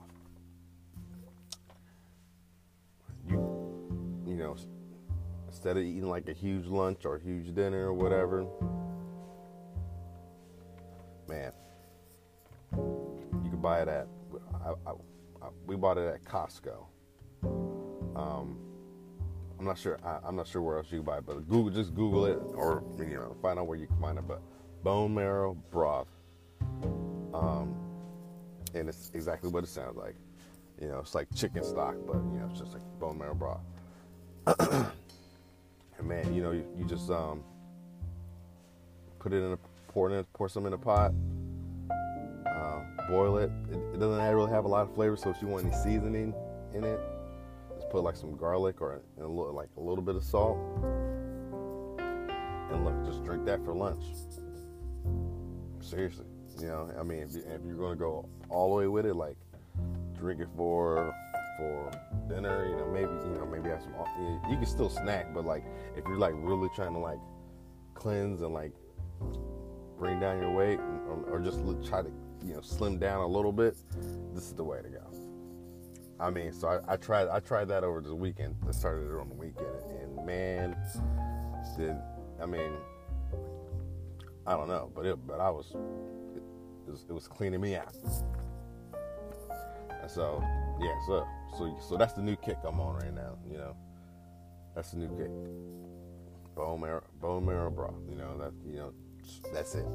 You, 3.27 4.23
you 4.27 4.35
know, 4.35 4.55
instead 5.61 5.77
of 5.77 5.83
eating 5.83 6.09
like 6.09 6.27
a 6.27 6.33
huge 6.33 6.65
lunch 6.65 7.05
or 7.05 7.17
a 7.17 7.21
huge 7.21 7.53
dinner 7.53 7.85
or 7.85 7.93
whatever, 7.93 8.47
man, 11.27 11.51
you 12.73 13.49
can 13.51 13.61
buy 13.61 13.79
it 13.79 13.87
at. 13.87 14.07
I, 14.65 14.69
I, 14.89 14.93
I, 15.39 15.49
we 15.67 15.75
bought 15.75 15.99
it 15.99 16.07
at 16.07 16.23
Costco. 16.23 16.83
Um, 17.43 18.57
I'm 19.59 19.65
not 19.65 19.77
sure. 19.77 19.99
I, 20.03 20.27
am 20.27 20.35
not 20.35 20.47
sure 20.47 20.63
where 20.63 20.77
else 20.77 20.87
you 20.89 20.97
can 20.97 21.05
buy 21.05 21.19
it, 21.19 21.27
but 21.27 21.47
Google 21.47 21.69
just 21.69 21.93
Google 21.93 22.25
it 22.25 22.39
or 22.55 22.83
you 22.97 23.13
know 23.13 23.35
find 23.39 23.59
out 23.59 23.67
where 23.67 23.77
you 23.77 23.85
can 23.85 23.97
find 23.97 24.17
it. 24.17 24.27
But 24.27 24.41
bone 24.81 25.13
marrow 25.13 25.55
broth, 25.69 26.07
um, 27.35 27.75
and 28.73 28.89
it's 28.89 29.11
exactly 29.13 29.51
what 29.51 29.63
it 29.63 29.67
sounds 29.67 29.95
like. 29.95 30.15
You 30.81 30.87
know, 30.87 31.01
it's 31.01 31.13
like 31.13 31.27
chicken 31.35 31.63
stock, 31.63 31.97
but 32.07 32.15
you 32.15 32.39
know, 32.39 32.47
it's 32.49 32.61
just 32.61 32.73
like 32.73 32.81
bone 32.99 33.19
marrow 33.19 33.35
broth. 33.35 33.61
man, 36.03 36.33
you 36.33 36.41
know, 36.41 36.51
you, 36.51 36.65
you 36.77 36.85
just 36.85 37.09
um, 37.09 37.43
put 39.19 39.33
it 39.33 39.37
in 39.37 39.53
a 39.53 39.57
pour 39.87 40.09
in, 40.09 40.23
pour 40.33 40.49
some 40.49 40.65
in 40.65 40.73
a 40.73 40.77
pot, 40.77 41.11
uh, 42.47 42.81
boil 43.09 43.37
it. 43.37 43.51
it. 43.69 43.77
It 43.93 43.99
doesn't 43.99 44.35
really 44.35 44.51
have 44.51 44.65
a 44.65 44.67
lot 44.67 44.87
of 44.87 44.95
flavor, 44.95 45.15
so 45.15 45.29
if 45.29 45.41
you 45.41 45.47
want 45.47 45.65
any 45.65 45.75
seasoning 45.75 46.33
in 46.73 46.83
it, 46.83 46.99
just 47.75 47.89
put 47.89 48.03
like 48.03 48.15
some 48.15 48.35
garlic 48.37 48.81
or 48.81 49.01
a 49.17 49.21
little, 49.21 49.53
like 49.53 49.69
a 49.77 49.81
little 49.81 50.03
bit 50.03 50.15
of 50.15 50.23
salt, 50.23 50.57
and 51.99 52.85
look, 52.85 53.05
just 53.05 53.23
drink 53.23 53.45
that 53.45 53.63
for 53.65 53.73
lunch. 53.73 54.03
Seriously, 55.81 56.25
you 56.59 56.67
know, 56.67 56.89
I 56.99 57.03
mean, 57.03 57.19
if, 57.19 57.35
if 57.35 57.65
you're 57.65 57.75
gonna 57.75 57.95
go 57.95 58.27
all 58.49 58.69
the 58.69 58.75
way 58.75 58.87
with 58.87 59.05
it, 59.05 59.15
like 59.15 59.37
drink 60.17 60.39
it 60.39 60.49
for 60.55 61.13
for 61.57 61.91
dinner. 62.27 62.67
You 62.67 62.77
know, 62.77 62.87
maybe 62.87 63.11
you 63.29 63.39
know 63.39 63.45
maybe 63.45 63.69
have 63.69 63.81
some. 63.81 63.93
Uh, 63.95 64.49
you 64.49 64.57
can 64.57 64.65
still 64.65 64.89
snack, 64.89 65.33
but 65.33 65.45
like 65.45 65.63
if 65.95 66.05
you're 66.05 66.17
like 66.17 66.33
really 66.35 66.69
trying 66.75 66.93
to 66.93 66.99
like 66.99 67.19
cleanse 67.93 68.41
and 68.41 68.53
like 68.53 68.73
bring 69.97 70.19
down 70.19 70.41
your 70.41 70.51
weight, 70.51 70.79
or, 71.07 71.23
or 71.29 71.39
just 71.39 71.59
try 71.87 72.01
to 72.01 72.11
you 72.43 72.53
know 72.53 72.61
slim 72.61 72.97
down 72.97 73.21
a 73.21 73.27
little 73.27 73.51
bit, 73.51 73.75
this 74.33 74.45
is 74.45 74.53
the 74.53 74.63
way 74.63 74.81
to 74.81 74.89
go. 74.89 75.11
I 76.19 76.29
mean, 76.29 76.53
so 76.53 76.67
I, 76.67 76.93
I 76.93 76.97
tried 76.97 77.27
I 77.29 77.39
tried 77.39 77.67
that 77.69 77.83
over 77.83 78.01
the 78.01 78.15
weekend. 78.15 78.55
I 78.67 78.71
started 78.71 79.11
it 79.11 79.19
on 79.19 79.29
the 79.29 79.35
weekend, 79.35 79.67
and 79.99 80.25
man, 80.25 80.75
did 81.77 81.95
I 82.41 82.45
mean 82.45 82.71
I 84.45 84.53
don't 84.53 84.67
know, 84.67 84.91
but 84.95 85.05
it 85.05 85.17
but 85.27 85.39
I 85.39 85.49
was 85.49 85.71
it 86.87 86.91
was, 86.91 87.05
it 87.09 87.13
was 87.13 87.27
cleaning 87.27 87.61
me 87.61 87.75
out. 87.75 87.95
And 90.01 90.09
so 90.09 90.43
yeah, 90.79 90.95
so 91.07 91.27
so 91.57 91.77
so 91.87 91.97
that's 91.97 92.13
the 92.13 92.21
new 92.21 92.35
kick 92.35 92.57
I'm 92.63 92.79
on 92.79 92.95
right 92.95 93.13
now. 93.13 93.37
You 93.49 93.57
know, 93.57 93.75
that's 94.75 94.91
the 94.91 94.97
new 94.97 95.09
kick. 95.17 95.31
Bone 96.55 96.81
marrow, 96.81 97.03
bone 97.19 97.45
marrow 97.45 97.69
broth. 97.69 97.95
You 98.09 98.15
know 98.15 98.37
that. 98.37 98.53
You 98.65 98.77
know, 98.77 98.93
that's 99.53 99.75
it. 99.75 99.85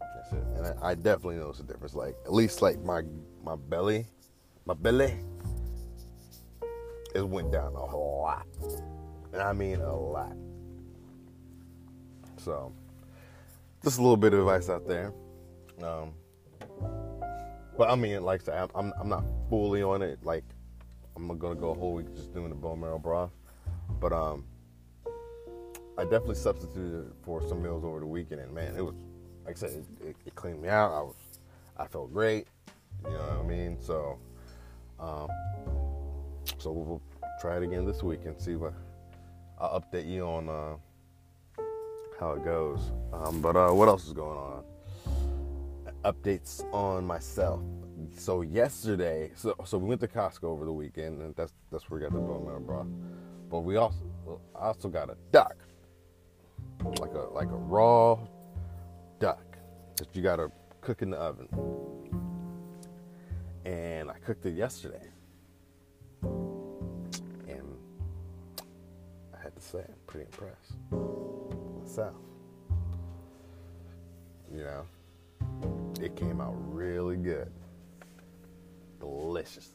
That's 0.00 0.32
it. 0.32 0.44
And 0.56 0.66
I, 0.66 0.90
I 0.90 0.94
definitely 0.94 1.36
notice 1.36 1.60
a 1.60 1.64
difference. 1.64 1.94
Like 1.94 2.16
at 2.24 2.32
least 2.32 2.62
like 2.62 2.82
my 2.82 3.02
my 3.44 3.56
belly, 3.56 4.06
my 4.66 4.74
belly, 4.74 5.14
it 7.14 7.26
went 7.26 7.52
down 7.52 7.74
a 7.74 7.86
whole 7.86 8.22
lot. 8.22 8.46
And 9.32 9.42
I 9.42 9.52
mean 9.52 9.80
a 9.80 9.96
lot. 9.96 10.36
So, 12.38 12.72
just 13.84 13.98
a 13.98 14.02
little 14.02 14.16
bit 14.16 14.34
of 14.34 14.40
advice 14.40 14.68
out 14.68 14.86
there. 14.88 15.12
Um, 15.82 16.12
but 17.76 17.90
I 17.90 17.94
mean, 17.94 18.22
like 18.22 18.42
I 18.42 18.44
said, 18.44 18.70
I'm, 18.74 18.92
I'm 19.00 19.08
not 19.08 19.24
fully 19.48 19.82
on 19.82 20.02
it. 20.02 20.18
Like 20.24 20.44
I'm 21.16 21.26
gonna 21.38 21.54
go 21.54 21.70
a 21.70 21.74
whole 21.74 21.94
week 21.94 22.14
just 22.14 22.32
doing 22.32 22.48
the 22.48 22.54
bone 22.54 22.80
marrow 22.80 22.98
broth. 22.98 23.32
But 24.00 24.12
um, 24.12 24.44
I 25.98 26.04
definitely 26.04 26.36
substituted 26.36 27.06
it 27.06 27.12
for 27.22 27.46
some 27.46 27.62
meals 27.62 27.84
over 27.84 28.00
the 28.00 28.06
weekend, 28.06 28.40
and 28.40 28.52
man, 28.52 28.74
it 28.76 28.82
was 28.82 28.94
like 29.44 29.56
I 29.56 29.58
said, 29.58 29.70
it, 29.70 30.08
it, 30.08 30.16
it 30.26 30.34
cleaned 30.34 30.62
me 30.62 30.68
out. 30.68 30.92
I 30.92 31.02
was, 31.02 31.14
I 31.76 31.86
felt 31.86 32.12
great. 32.12 32.46
You 33.04 33.10
know 33.10 33.18
what 33.18 33.44
I 33.44 33.48
mean? 33.48 33.76
So, 33.80 34.18
um, 35.00 35.28
so 36.58 36.70
we'll 36.70 37.02
try 37.40 37.56
it 37.56 37.62
again 37.62 37.84
this 37.84 38.02
week 38.02 38.20
and 38.24 38.40
see 38.40 38.54
what 38.54 38.72
I'll 39.58 39.80
update 39.80 40.08
you 40.08 40.22
on 40.22 40.48
uh, 40.48 41.62
how 42.20 42.32
it 42.32 42.44
goes. 42.44 42.92
Um, 43.12 43.40
but 43.40 43.56
uh, 43.56 43.70
what 43.70 43.88
else 43.88 44.06
is 44.06 44.12
going 44.12 44.38
on? 44.38 44.64
Updates 46.04 46.62
on 46.72 47.06
myself. 47.06 47.60
So 48.16 48.42
yesterday, 48.42 49.30
so 49.34 49.54
so 49.64 49.78
we 49.78 49.88
went 49.88 50.00
to 50.00 50.08
Costco 50.08 50.44
over 50.44 50.64
the 50.64 50.72
weekend, 50.72 51.22
and 51.22 51.34
that's 51.36 51.52
that's 51.70 51.88
where 51.88 52.00
we 52.00 52.04
got 52.04 52.12
the 52.12 52.20
bone 52.20 52.44
marrow 52.44 52.60
broth. 52.60 52.88
But 53.48 53.60
we 53.60 53.76
also 53.76 54.00
I 54.54 54.66
also 54.66 54.88
got 54.88 55.10
a 55.10 55.16
duck, 55.30 55.56
like 56.98 57.14
a 57.14 57.28
like 57.32 57.48
a 57.48 57.56
raw 57.56 58.18
duck 59.18 59.56
that 59.96 60.14
you 60.14 60.22
got 60.22 60.36
to 60.36 60.50
cook 60.80 61.02
in 61.02 61.10
the 61.10 61.16
oven. 61.16 61.48
And 63.64 64.10
I 64.10 64.14
cooked 64.14 64.44
it 64.44 64.54
yesterday, 64.54 65.06
and 66.22 67.76
I 69.32 69.42
had 69.42 69.54
to 69.54 69.62
say 69.62 69.78
I'm 69.78 69.94
pretty 70.06 70.26
impressed 70.26 70.74
myself. 71.80 72.16
You 74.52 74.64
know 74.64 74.84
it 76.02 76.16
came 76.16 76.40
out 76.40 76.54
really 76.56 77.16
good. 77.16 77.50
Delicious. 78.98 79.70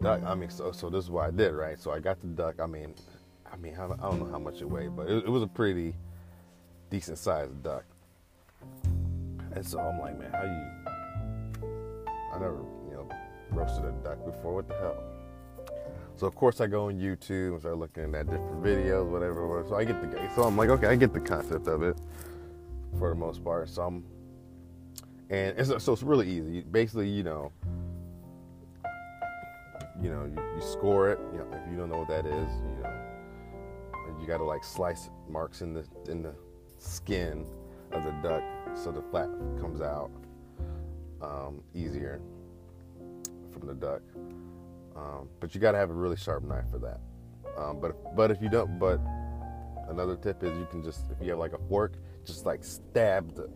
Duck, 0.00 0.22
I 0.24 0.34
mean, 0.34 0.50
so 0.50 0.72
so 0.72 0.88
this 0.88 1.04
is 1.04 1.10
what 1.10 1.26
I 1.26 1.30
did, 1.30 1.52
right? 1.52 1.78
So 1.78 1.90
I 1.90 1.98
got 1.98 2.20
the 2.20 2.28
duck. 2.28 2.60
I 2.60 2.66
mean, 2.66 2.94
I 3.52 3.56
mean, 3.56 3.74
I 3.74 3.86
don't 3.86 4.20
know 4.20 4.30
how 4.30 4.38
much 4.38 4.60
it 4.60 4.70
weighed, 4.70 4.96
but 4.96 5.08
it, 5.08 5.24
it 5.24 5.28
was 5.28 5.42
a 5.42 5.46
pretty 5.46 5.94
decent 6.90 7.18
sized 7.18 7.62
duck. 7.62 7.84
And 9.52 9.66
so 9.66 9.80
I'm 9.80 9.98
like, 9.98 10.18
man, 10.18 10.30
how 10.30 10.44
you? 10.44 11.68
I 12.32 12.38
never, 12.38 12.64
you 12.88 12.94
know, 12.94 13.08
roasted 13.50 13.84
a 13.84 13.92
duck 14.04 14.24
before. 14.24 14.54
What 14.54 14.68
the 14.68 14.74
hell? 14.74 15.02
So 16.16 16.26
of 16.26 16.34
course 16.34 16.60
I 16.60 16.66
go 16.66 16.86
on 16.86 16.98
YouTube 16.98 17.52
and 17.52 17.60
start 17.60 17.78
looking 17.78 18.14
at 18.14 18.26
different 18.26 18.62
videos, 18.62 19.10
whatever. 19.10 19.64
So 19.68 19.74
I 19.74 19.84
get 19.84 20.00
the 20.00 20.30
so 20.36 20.42
I'm 20.42 20.56
like, 20.56 20.68
okay, 20.68 20.86
I 20.86 20.96
get 20.96 21.12
the 21.12 21.20
concept 21.20 21.66
of 21.66 21.82
it 21.82 21.96
for 22.98 23.08
the 23.08 23.14
most 23.14 23.42
part. 23.42 23.68
So 23.68 23.82
I'm 23.82 24.04
and 25.30 25.58
it's, 25.58 25.84
so 25.84 25.92
it's 25.92 26.02
really 26.02 26.28
easy. 26.28 26.60
Basically, 26.62 27.08
you 27.08 27.22
know, 27.22 27.52
you 30.02 30.10
know, 30.10 30.24
you, 30.24 30.42
you, 30.56 30.62
score 30.62 31.10
it. 31.10 31.18
You 31.32 31.38
know, 31.38 31.46
if 31.52 31.70
you 31.70 31.76
don't 31.76 31.88
know 31.88 31.98
what 31.98 32.08
that 32.08 32.26
is, 32.26 32.32
you 32.32 32.82
know, 32.82 32.92
you 34.20 34.26
got 34.26 34.38
to 34.38 34.44
like 34.44 34.64
slice 34.64 35.08
marks 35.28 35.62
in 35.62 35.72
the 35.72 35.84
in 36.08 36.22
the 36.22 36.34
skin 36.78 37.46
of 37.92 38.04
the 38.04 38.12
duck 38.22 38.42
so 38.74 38.90
the 38.92 39.02
fat 39.12 39.28
comes 39.60 39.80
out 39.80 40.10
um, 41.22 41.62
easier 41.74 42.20
from 43.52 43.66
the 43.66 43.74
duck. 43.74 44.02
Um, 44.96 45.28
but 45.38 45.54
you 45.54 45.60
got 45.60 45.72
to 45.72 45.78
have 45.78 45.90
a 45.90 45.94
really 45.94 46.16
sharp 46.16 46.42
knife 46.44 46.64
for 46.70 46.78
that. 46.78 47.00
Um, 47.56 47.80
but 47.80 48.16
but 48.16 48.30
if 48.30 48.40
you 48.42 48.48
don't, 48.48 48.78
but 48.78 49.00
another 49.88 50.16
tip 50.16 50.42
is 50.42 50.56
you 50.58 50.66
can 50.70 50.82
just 50.82 51.10
if 51.10 51.22
you 51.22 51.30
have 51.30 51.38
like 51.38 51.52
a 51.52 51.68
fork, 51.68 51.94
just 52.24 52.46
like 52.46 52.64
stab 52.64 53.34
the 53.34 53.48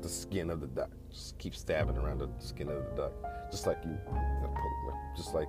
the 0.00 0.08
skin 0.08 0.50
of 0.50 0.60
the 0.60 0.66
duck. 0.66 0.90
Just 1.16 1.38
keep 1.38 1.54
stabbing 1.54 1.96
around 1.96 2.18
the 2.18 2.28
skin 2.38 2.68
of 2.68 2.74
the 2.74 3.02
duck, 3.02 3.12
just 3.50 3.66
like 3.66 3.78
you, 3.86 3.98
just 5.16 5.32
like 5.32 5.48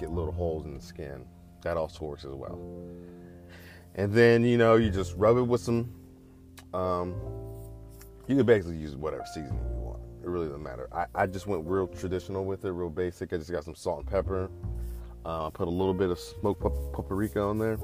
get 0.00 0.10
little 0.10 0.32
holes 0.32 0.64
in 0.64 0.74
the 0.74 0.82
skin. 0.82 1.24
That 1.62 1.76
also 1.76 2.04
works 2.04 2.24
as 2.24 2.32
well. 2.32 2.60
And 3.94 4.12
then 4.12 4.44
you 4.44 4.58
know 4.58 4.74
you 4.74 4.90
just 4.90 5.14
rub 5.16 5.36
it 5.36 5.42
with 5.42 5.60
some. 5.60 5.94
Um, 6.74 7.14
you 8.26 8.34
can 8.34 8.44
basically 8.44 8.76
use 8.76 8.96
whatever 8.96 9.22
seasoning 9.32 9.62
you 9.70 9.76
want. 9.76 10.00
It 10.24 10.28
really 10.28 10.46
doesn't 10.46 10.62
matter. 10.62 10.88
I, 10.92 11.06
I 11.14 11.26
just 11.26 11.46
went 11.46 11.64
real 11.64 11.86
traditional 11.86 12.44
with 12.44 12.64
it, 12.64 12.72
real 12.72 12.90
basic. 12.90 13.32
I 13.32 13.36
just 13.36 13.52
got 13.52 13.62
some 13.62 13.76
salt 13.76 14.00
and 14.00 14.08
pepper. 14.08 14.50
Uh, 15.24 15.50
put 15.50 15.68
a 15.68 15.70
little 15.70 15.94
bit 15.94 16.10
of 16.10 16.18
smoked 16.18 16.60
paprika 16.92 17.40
on 17.40 17.58
there. 17.58 17.74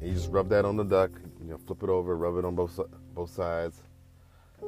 And 0.00 0.08
you 0.08 0.14
just 0.14 0.30
rub 0.30 0.48
that 0.48 0.64
on 0.64 0.78
the 0.78 0.84
duck. 0.84 1.10
You 1.42 1.50
know, 1.50 1.58
flip 1.58 1.82
it 1.82 1.90
over, 1.90 2.16
rub 2.16 2.38
it 2.38 2.46
on 2.46 2.54
both 2.54 2.80
both 3.14 3.30
sides. 3.30 3.82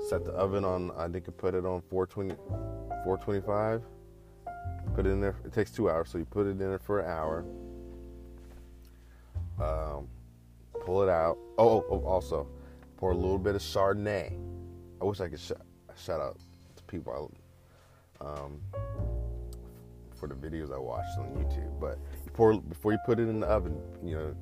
Set 0.00 0.24
the 0.24 0.32
oven 0.32 0.64
on, 0.64 0.90
I 0.96 1.08
think 1.08 1.28
I 1.28 1.32
put 1.32 1.54
it 1.54 1.64
on 1.64 1.82
420, 1.90 2.34
425. 3.04 3.82
Put 4.94 5.06
it 5.06 5.10
in 5.10 5.20
there. 5.20 5.36
It 5.44 5.52
takes 5.52 5.70
two 5.70 5.90
hours, 5.90 6.08
so 6.10 6.18
you 6.18 6.24
put 6.24 6.46
it 6.46 6.50
in 6.50 6.58
there 6.58 6.78
for 6.78 7.00
an 7.00 7.10
hour. 7.10 7.44
Um, 9.60 10.08
pull 10.84 11.02
it 11.02 11.08
out. 11.08 11.38
Oh, 11.58 11.68
oh, 11.68 11.86
oh, 11.90 12.06
also, 12.06 12.48
pour 12.96 13.12
a 13.12 13.14
little 13.14 13.38
bit 13.38 13.54
of 13.54 13.62
Chardonnay. 13.62 14.32
I 15.00 15.04
wish 15.04 15.20
I 15.20 15.28
could 15.28 15.40
sh- 15.40 15.52
shout 15.96 16.20
out 16.20 16.38
to 16.76 16.82
people 16.84 17.32
um, 18.20 18.60
for 20.14 20.26
the 20.26 20.34
videos 20.34 20.74
I 20.74 20.78
watched 20.78 21.18
on 21.18 21.26
YouTube. 21.36 21.80
But 21.80 21.98
you 22.24 22.30
pour 22.32 22.60
before 22.60 22.92
you 22.92 22.98
put 23.04 23.18
it 23.18 23.28
in 23.28 23.40
the 23.40 23.46
oven. 23.46 23.80
You 24.02 24.16
know, 24.16 24.34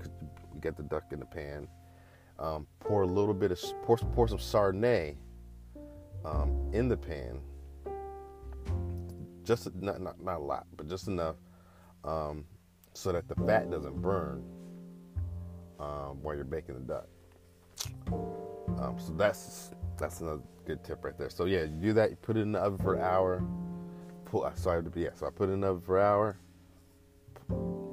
you 0.55 0.61
get 0.61 0.77
the 0.77 0.83
duck 0.85 1.05
in 1.13 1.21
the 1.21 1.27
pan. 1.27 1.69
Um, 2.39 2.67
pour 2.79 3.03
a 3.03 3.07
little 3.07 3.35
bit 3.35 3.51
of 3.51 3.61
pour, 3.83 3.99
pour 3.99 4.29
some 4.29 4.39
Chardonnay 4.39 5.17
um, 6.25 6.71
in 6.73 6.89
the 6.89 6.97
pan, 6.97 7.41
just 9.45 9.75
not, 9.77 10.01
not, 10.01 10.23
not 10.23 10.37
a 10.37 10.45
lot, 10.45 10.67
but 10.77 10.89
just 10.89 11.09
enough, 11.09 11.37
um, 12.05 12.45
so 12.95 13.13
that 13.13 13.29
the 13.29 13.35
fat 13.47 13.71
doesn't 13.71 14.01
burn 14.01 14.45
um, 15.79 16.23
while 16.23 16.35
you're 16.35 16.45
baking 16.45 16.75
the 16.75 16.81
duck. 16.81 17.07
Um, 18.79 18.97
so 18.99 19.13
that's 19.17 19.71
that's 19.99 20.21
another 20.21 20.43
good 20.67 20.83
tip 20.85 21.05
right 21.05 21.17
there. 21.17 21.31
So 21.31 21.45
yeah, 21.45 21.63
you 21.63 21.81
do 21.81 21.93
that. 21.95 22.11
You 22.11 22.17
put 22.17 22.37
it 22.37 22.41
in 22.41 22.53
the 22.53 22.59
oven 22.59 22.79
for 22.79 22.95
an 22.95 23.03
hour. 23.03 23.43
Pull. 24.25 24.51
Sorry 24.55 24.83
to 24.83 24.91
be 24.91 25.03
yeah. 25.03 25.11
So 25.15 25.27
I 25.27 25.31
put 25.31 25.49
it 25.49 25.53
in 25.53 25.61
the 25.61 25.69
oven 25.69 25.83
for 25.83 25.99
an 25.99 26.07
hour. 26.07 26.39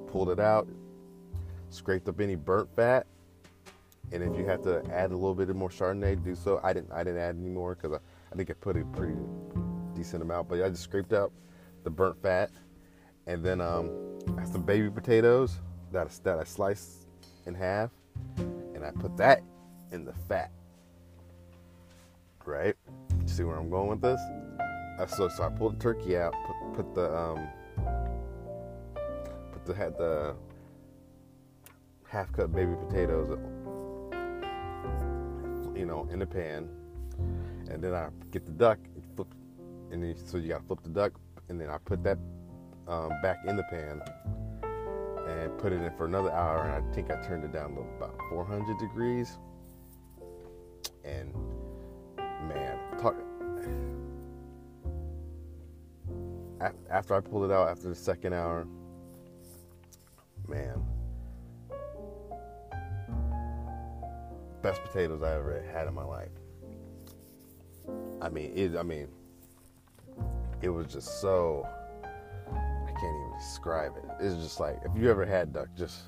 Pulled 0.07 0.29
it 0.29 0.39
out. 0.39 0.67
Scraped 1.69 2.07
up 2.07 2.19
any 2.19 2.35
burnt 2.35 2.69
fat. 2.75 3.05
And 4.11 4.23
if 4.23 4.37
you 4.37 4.45
have 4.45 4.61
to 4.63 4.81
add 4.91 5.11
a 5.11 5.15
little 5.15 5.35
bit 5.35 5.49
of 5.49 5.57
more 5.57 5.69
Chardonnay, 5.69 6.23
do 6.23 6.35
so. 6.35 6.61
I 6.63 6.71
didn't. 6.71 6.91
I 6.91 7.03
didn't 7.03 7.19
add 7.19 7.35
any 7.35 7.49
more 7.49 7.75
because 7.75 7.99
I, 8.31 8.35
think 8.35 8.49
I 8.49 8.53
put 8.53 8.77
a 8.77 8.83
pretty 8.85 9.15
decent 9.93 10.21
amount. 10.21 10.49
But 10.49 10.63
I 10.63 10.69
just 10.69 10.83
scraped 10.83 11.13
out 11.13 11.31
the 11.83 11.89
burnt 11.89 12.21
fat, 12.21 12.51
and 13.25 13.43
then 13.43 13.61
um, 13.61 13.89
some 14.51 14.61
baby 14.63 14.89
potatoes 14.89 15.57
that 15.91 16.07
I, 16.07 16.09
that 16.23 16.39
I 16.39 16.43
sliced 16.43 17.07
in 17.45 17.55
half, 17.55 17.91
and 18.37 18.83
I 18.85 18.91
put 18.91 19.15
that 19.17 19.43
in 19.91 20.05
the 20.05 20.13
fat. 20.27 20.51
Right? 22.45 22.75
See 23.25 23.43
where 23.43 23.57
I'm 23.57 23.69
going 23.69 23.89
with 23.89 24.01
this? 24.01 24.21
So, 25.15 25.27
so 25.27 25.43
I 25.43 25.49
pulled 25.49 25.75
the 25.75 25.83
turkey 25.83 26.17
out, 26.17 26.33
put, 26.33 26.73
put 26.73 26.95
the 26.95 27.15
um, 27.15 27.47
put 29.51 29.65
the 29.65 29.73
had 29.73 29.97
the 29.97 30.35
half 32.07 32.31
cut 32.31 32.51
baby 32.51 32.73
potatoes, 32.87 33.37
you 35.75 35.85
know, 35.85 36.07
in 36.11 36.19
the 36.19 36.25
pan, 36.25 36.67
and 37.69 37.83
then 37.83 37.93
I 37.93 38.09
get 38.31 38.45
the 38.45 38.51
duck, 38.51 38.79
and 38.95 39.03
flip, 39.15 39.33
and 39.91 40.03
then, 40.03 40.15
so 40.25 40.37
you 40.37 40.49
got 40.49 40.61
to 40.61 40.67
flip 40.67 40.79
the 40.83 40.89
duck, 40.89 41.13
and 41.49 41.59
then 41.59 41.69
I 41.69 41.77
put 41.77 42.03
that 42.03 42.17
um, 42.87 43.11
back 43.21 43.39
in 43.45 43.55
the 43.55 43.63
pan 43.63 44.01
and 45.27 45.57
put 45.57 45.73
it 45.73 45.81
in 45.81 45.91
for 45.97 46.05
another 46.05 46.31
hour, 46.31 46.63
and 46.63 46.85
I 46.85 46.93
think 46.93 47.11
I 47.11 47.21
turned 47.21 47.43
it 47.43 47.51
down 47.51 47.75
to 47.75 47.81
about 47.81 48.15
400 48.29 48.77
degrees. 48.79 49.37
And 51.03 51.33
man, 52.47 52.77
talk. 52.99 53.15
After 56.89 57.13
I 57.13 57.19
pulled 57.19 57.49
it 57.49 57.53
out 57.53 57.67
after 57.67 57.89
the 57.89 57.95
second 57.95 58.33
hour, 58.33 58.65
man, 60.47 60.83
best 64.61 64.81
potatoes 64.83 65.21
I 65.21 65.35
ever 65.35 65.63
had 65.73 65.87
in 65.87 65.93
my 65.93 66.03
life. 66.03 66.31
I 68.21 68.29
mean, 68.29 68.51
it. 68.55 68.75
I 68.75 68.83
mean, 68.83 69.07
it 70.61 70.69
was 70.69 70.87
just 70.87 71.21
so. 71.21 71.67
I 72.03 72.91
can't 72.91 73.03
even 73.03 73.33
describe 73.37 73.93
it. 73.97 74.03
It's 74.19 74.35
just 74.43 74.59
like 74.59 74.79
if 74.83 74.99
you 74.99 75.09
ever 75.09 75.25
had 75.25 75.53
duck, 75.53 75.67
just 75.77 76.03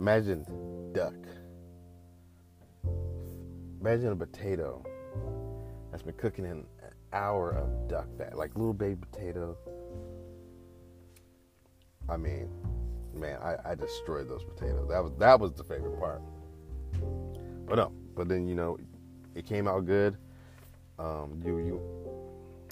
imagine 0.00 0.44
duck. 0.92 1.14
Imagine 3.80 4.12
a 4.12 4.16
potato 4.16 4.82
that's 5.90 6.02
been 6.02 6.14
cooking 6.14 6.46
in 6.46 6.50
an 6.52 6.66
hour 7.12 7.50
of 7.50 7.88
duck 7.88 8.06
fat, 8.16 8.36
like 8.36 8.54
little 8.56 8.72
baby 8.72 8.96
potato. 9.12 9.56
I 12.08 12.16
mean, 12.16 12.48
man, 13.14 13.38
I, 13.42 13.56
I 13.70 13.74
destroyed 13.74 14.28
those 14.28 14.44
potatoes. 14.44 14.88
That 14.88 15.02
was 15.02 15.12
that 15.18 15.38
was 15.38 15.52
the 15.52 15.64
favorite 15.64 15.98
part. 15.98 16.22
But 17.66 17.76
no, 17.76 17.92
but 18.14 18.28
then 18.28 18.48
you 18.48 18.54
know, 18.54 18.78
it 19.34 19.46
came 19.46 19.68
out 19.68 19.84
good. 19.84 20.16
Um, 20.98 21.42
you 21.44 21.58
you 21.58 21.80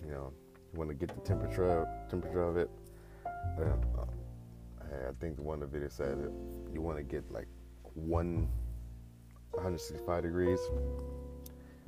you 0.05 0.13
know, 0.13 0.33
you 0.73 0.79
want 0.79 0.91
to 0.91 0.95
get 0.95 1.15
the 1.15 1.21
temperature 1.21 1.87
temperature 2.09 2.43
of 2.43 2.57
it. 2.57 2.71
Uh, 3.59 4.05
I 4.93 5.13
think 5.21 5.39
one 5.39 5.61
the 5.61 5.67
videos 5.67 5.93
said 5.93 6.19
it, 6.19 6.31
you 6.73 6.83
want 6.83 6.99
to 6.99 7.03
get 7.03 7.31
like 7.33 7.49
one 7.95 8.49
165 9.53 10.23
degrees. 10.23 10.61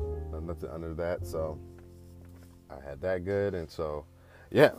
Uh, 0.01 0.41
nothing 0.41 0.71
under 0.71 0.95
that, 0.95 1.27
so 1.27 1.59
I 2.71 2.89
had 2.89 3.01
that 3.03 3.25
good, 3.25 3.55
and 3.55 3.71
so 3.71 4.05
yeah, 4.51 4.73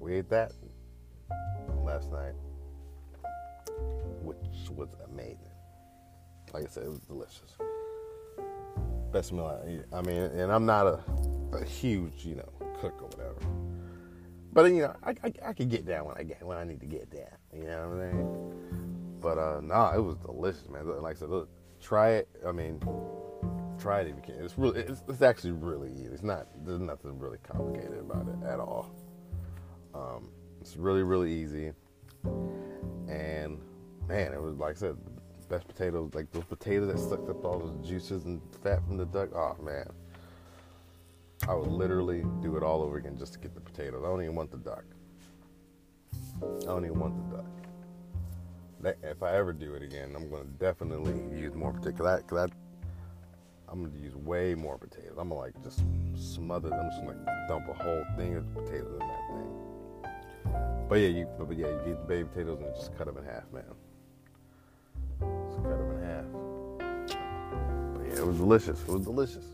we 0.00 0.14
ate 0.14 0.30
that 0.30 0.52
last 1.84 2.10
night, 2.10 2.34
which 4.22 4.70
was 4.70 4.88
amazing. 5.12 5.50
Like 6.52 6.64
I 6.64 6.68
said, 6.68 6.84
it 6.84 6.90
was 6.90 7.00
delicious. 7.00 7.56
Best 9.16 9.32
meal 9.32 9.46
I 9.46 9.70
eat. 9.70 9.80
I 9.94 10.02
mean, 10.02 10.18
and 10.18 10.52
I'm 10.52 10.66
not 10.66 10.86
a, 10.86 11.00
a 11.54 11.64
huge, 11.64 12.26
you 12.26 12.34
know, 12.34 12.52
cook 12.78 13.00
or 13.00 13.08
whatever. 13.08 13.40
But 14.52 14.70
you 14.70 14.82
know, 14.82 14.94
I, 15.02 15.14
I, 15.24 15.32
I 15.42 15.52
can 15.54 15.70
get 15.70 15.86
down 15.86 16.04
when 16.04 16.18
I 16.18 16.22
get 16.22 16.42
when 16.42 16.58
I 16.58 16.64
need 16.64 16.80
to 16.80 16.86
get 16.86 17.10
down. 17.10 17.24
You 17.50 17.64
know 17.64 17.88
what 17.88 18.04
I 18.04 18.12
mean? 18.12 19.18
But 19.22 19.38
uh, 19.38 19.60
nah, 19.62 19.94
it 19.94 20.02
was 20.02 20.16
delicious, 20.16 20.68
man. 20.68 20.86
Like 21.00 21.16
I 21.16 21.18
said, 21.18 21.30
look, 21.30 21.48
try 21.80 22.10
it. 22.10 22.28
I 22.46 22.52
mean, 22.52 22.78
try 23.78 24.02
it 24.02 24.08
if 24.08 24.16
you 24.16 24.22
can. 24.34 24.44
It's 24.44 24.58
really, 24.58 24.80
it's, 24.80 25.02
it's 25.08 25.22
actually 25.22 25.52
really 25.52 25.92
easy. 25.92 26.12
It's 26.12 26.22
not. 26.22 26.48
There's 26.66 26.80
nothing 26.80 27.18
really 27.18 27.38
complicated 27.38 27.98
about 27.98 28.28
it 28.28 28.46
at 28.46 28.60
all. 28.60 28.94
Um, 29.94 30.28
it's 30.60 30.76
really, 30.76 31.04
really 31.04 31.32
easy. 31.32 31.72
And 33.08 33.62
man, 34.08 34.34
it 34.34 34.42
was 34.42 34.56
like 34.56 34.76
I 34.76 34.78
said, 34.78 34.98
best 35.48 35.66
potatoes, 35.66 36.10
like 36.14 36.30
those 36.32 36.44
potatoes 36.44 36.92
that 36.92 36.98
sucked 36.98 37.28
up 37.28 37.44
all 37.44 37.58
those 37.58 37.88
juices 37.88 38.24
and 38.24 38.40
fat 38.62 38.84
from 38.86 38.96
the 38.96 39.06
duck. 39.06 39.30
Oh 39.34 39.56
man, 39.62 39.86
I 41.48 41.54
would 41.54 41.68
literally 41.68 42.24
do 42.40 42.56
it 42.56 42.62
all 42.62 42.82
over 42.82 42.96
again 42.96 43.16
just 43.18 43.34
to 43.34 43.38
get 43.38 43.54
the 43.54 43.60
potatoes. 43.60 44.02
I 44.04 44.08
don't 44.08 44.22
even 44.22 44.34
want 44.34 44.50
the 44.50 44.58
duck. 44.58 44.84
I 46.42 46.66
don't 46.66 46.84
even 46.84 46.98
want 46.98 47.30
the 47.30 47.36
duck. 47.36 47.46
That, 48.80 48.96
if 49.02 49.22
I 49.22 49.34
ever 49.36 49.52
do 49.52 49.74
it 49.74 49.82
again, 49.82 50.14
I'm 50.14 50.30
to 50.30 50.44
definitely 50.58 51.14
use 51.36 51.54
more 51.54 51.72
potatoes. 51.72 51.98
Cause 51.98 52.06
I, 52.06 52.20
cause 52.22 52.50
I, 52.50 53.72
I'm 53.72 53.90
to 53.90 53.98
use 53.98 54.14
way 54.16 54.54
more 54.54 54.76
potatoes. 54.76 55.16
I'm 55.18 55.28
to 55.30 55.34
like 55.34 55.54
just 55.62 55.82
smother 56.14 56.68
them, 56.68 56.90
just 56.90 57.04
like 57.04 57.16
dump 57.48 57.68
a 57.68 57.74
whole 57.74 58.04
thing 58.16 58.36
of 58.36 58.54
potatoes 58.54 58.98
in 59.00 59.06
that 59.06 59.26
thing. 59.28 59.66
But 60.88 60.96
yeah, 60.96 61.08
you, 61.08 61.26
but 61.38 61.56
yeah, 61.56 61.68
you 61.68 61.80
get 61.84 62.00
the 62.00 62.06
baby 62.06 62.28
potatoes 62.28 62.60
and 62.60 62.74
just 62.76 62.96
cut 62.96 63.06
them 63.06 63.16
in 63.18 63.24
half, 63.24 63.50
man. 63.52 63.64
It 68.26 68.30
was 68.30 68.38
delicious. 68.38 68.82
It 68.82 68.88
was 68.88 69.04
delicious. 69.04 69.44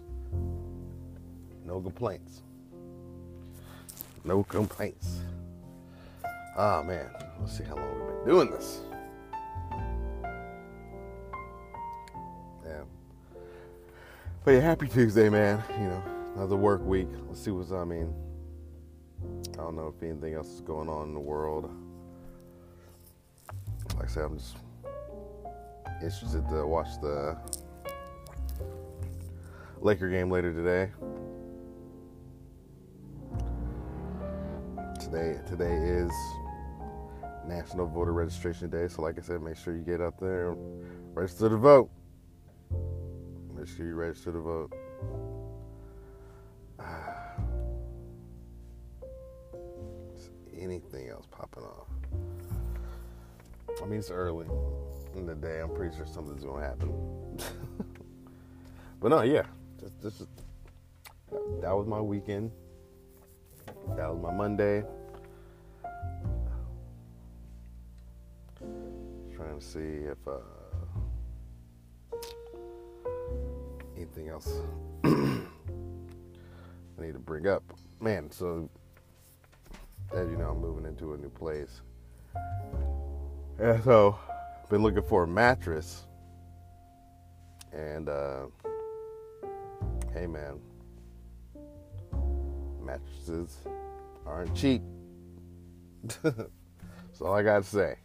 No 1.67 1.79
complaints. 1.81 2.43
No 4.25 4.43
complaints. 4.45 5.19
Ah 6.57 6.79
oh, 6.79 6.83
man, 6.85 7.11
let's 7.39 7.57
see 7.57 7.65
how 7.65 7.77
long 7.77 7.95
we've 7.95 8.25
been 8.25 8.35
doing 8.35 8.51
this. 8.51 8.81
Yeah. 12.65 12.83
But 14.45 14.53
yeah, 14.53 14.61
happy 14.61 14.89
Tuesday, 14.89 15.29
man. 15.29 15.63
You 15.73 15.89
know, 15.89 16.03
another 16.37 16.57
work 16.57 16.83
week. 16.83 17.09
Let's 17.29 17.45
see 17.45 17.51
what's 17.51 17.73
I 17.73 17.85
mean. 17.85 18.15
I 19.53 19.57
don't 19.57 19.77
know 19.77 19.93
if 19.95 20.03
anything 20.03 20.33
else 20.33 20.49
is 20.49 20.63
going 20.63 20.89
on 20.89 21.09
in 21.09 21.15
the 21.15 21.21
world. 21.21 21.71
Like 23.97 24.05
I 24.05 24.09
said, 24.09 24.25
I'm 24.25 24.39
just 24.39 24.57
interested 26.03 26.49
to 26.49 26.67
watch 26.67 26.89
the 27.03 27.37
Laker 29.81 30.09
game 30.09 30.31
later 30.31 30.53
today. 30.53 30.91
Today 35.01 35.41
today 35.47 35.75
is 35.75 36.13
National 37.47 37.87
Voter 37.87 38.13
Registration 38.13 38.71
Day, 38.71 38.87
so 38.89 39.03
like 39.03 39.19
I 39.19 39.23
said, 39.23 39.43
make 39.43 39.57
sure 39.57 39.75
you 39.77 39.83
get 39.83 40.01
out 40.01 40.19
there 40.21 40.53
and 40.53 40.85
register 41.15 41.49
to 41.49 41.57
vote. 41.57 41.91
Make 43.55 43.67
sure 43.69 43.87
you 43.87 43.95
register 43.95 44.33
to 44.33 44.41
vote. 44.41 44.73
anything 50.59 51.09
else 51.09 51.27
popping 51.31 51.65
off? 51.65 51.89
I 53.83 53.87
mean, 53.87 53.99
it's 53.99 54.11
early 54.11 54.47
in 55.17 55.27
the 55.27 55.35
day. 55.35 55.61
I'm 55.61 55.75
pretty 55.75 55.97
sure 55.97 56.07
something's 56.07 56.45
gonna 56.45 56.65
happen. 56.65 56.93
but 59.03 59.09
no, 59.09 59.23
yeah, 59.23 59.43
just, 59.81 60.01
just 60.01 60.29
that 61.61 61.77
was 61.77 61.89
my 61.89 62.01
weekend. 62.01 62.53
That 63.97 64.09
was 64.09 64.23
my 64.23 64.33
Monday. 64.33 64.85
Trying 69.35 69.59
to 69.59 69.65
see 69.65 69.81
if 69.81 70.19
uh, 70.29 70.39
anything 73.97 74.29
else 74.29 74.49
I 75.05 75.09
need 77.01 77.15
to 77.15 77.19
bring 77.19 77.49
up. 77.49 77.65
Man, 78.01 78.31
so 78.31 78.71
as 80.15 80.29
you 80.29 80.37
know, 80.37 80.51
I'm 80.51 80.61
moving 80.61 80.87
into 80.87 81.15
a 81.15 81.17
new 81.17 81.31
place. 81.31 81.81
And 83.59 83.83
so, 83.83 84.17
been 84.71 84.83
looking 84.83 85.03
for 85.03 85.25
a 85.25 85.27
mattress. 85.27 86.05
And, 87.73 88.09
uh, 88.09 88.47
hey 90.15 90.27
man, 90.27 90.61
mattresses 92.83 93.57
aren't 94.27 94.55
cheap. 94.55 94.83
That's 96.23 97.21
all 97.21 97.33
I 97.33 97.43
gotta 97.43 97.65
say. 97.65 97.97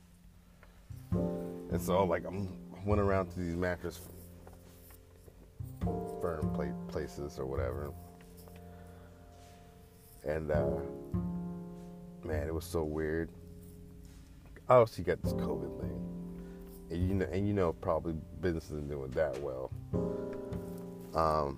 And 1.12 1.82
so, 1.82 2.04
like, 2.06 2.26
I 2.26 2.30
went 2.86 3.02
around 3.02 3.30
to 3.32 3.39
these 3.39 3.56
mattress 3.56 4.00
firm 6.22 6.50
plate 6.54 6.72
places 6.88 7.38
or 7.38 7.46
whatever, 7.46 7.91
and 10.26 10.52
uh, 10.52 10.80
man, 12.24 12.48
it 12.48 12.54
was 12.54 12.65
so 12.65 12.84
weird. 12.84 13.30
Obviously, 14.70 15.04
got 15.04 15.22
this 15.22 15.34
COVID 15.34 15.80
thing, 15.80 16.88
and 16.91 17.10
you 17.10 17.15
know, 17.15 17.28
and 17.32 17.48
you 17.48 17.54
know, 17.54 17.74
probably 17.74 18.15
business 18.41 18.65
isn't 18.65 18.89
doing 18.89 19.12
that 19.12 19.38
well. 19.41 19.72
Um, 21.13 21.58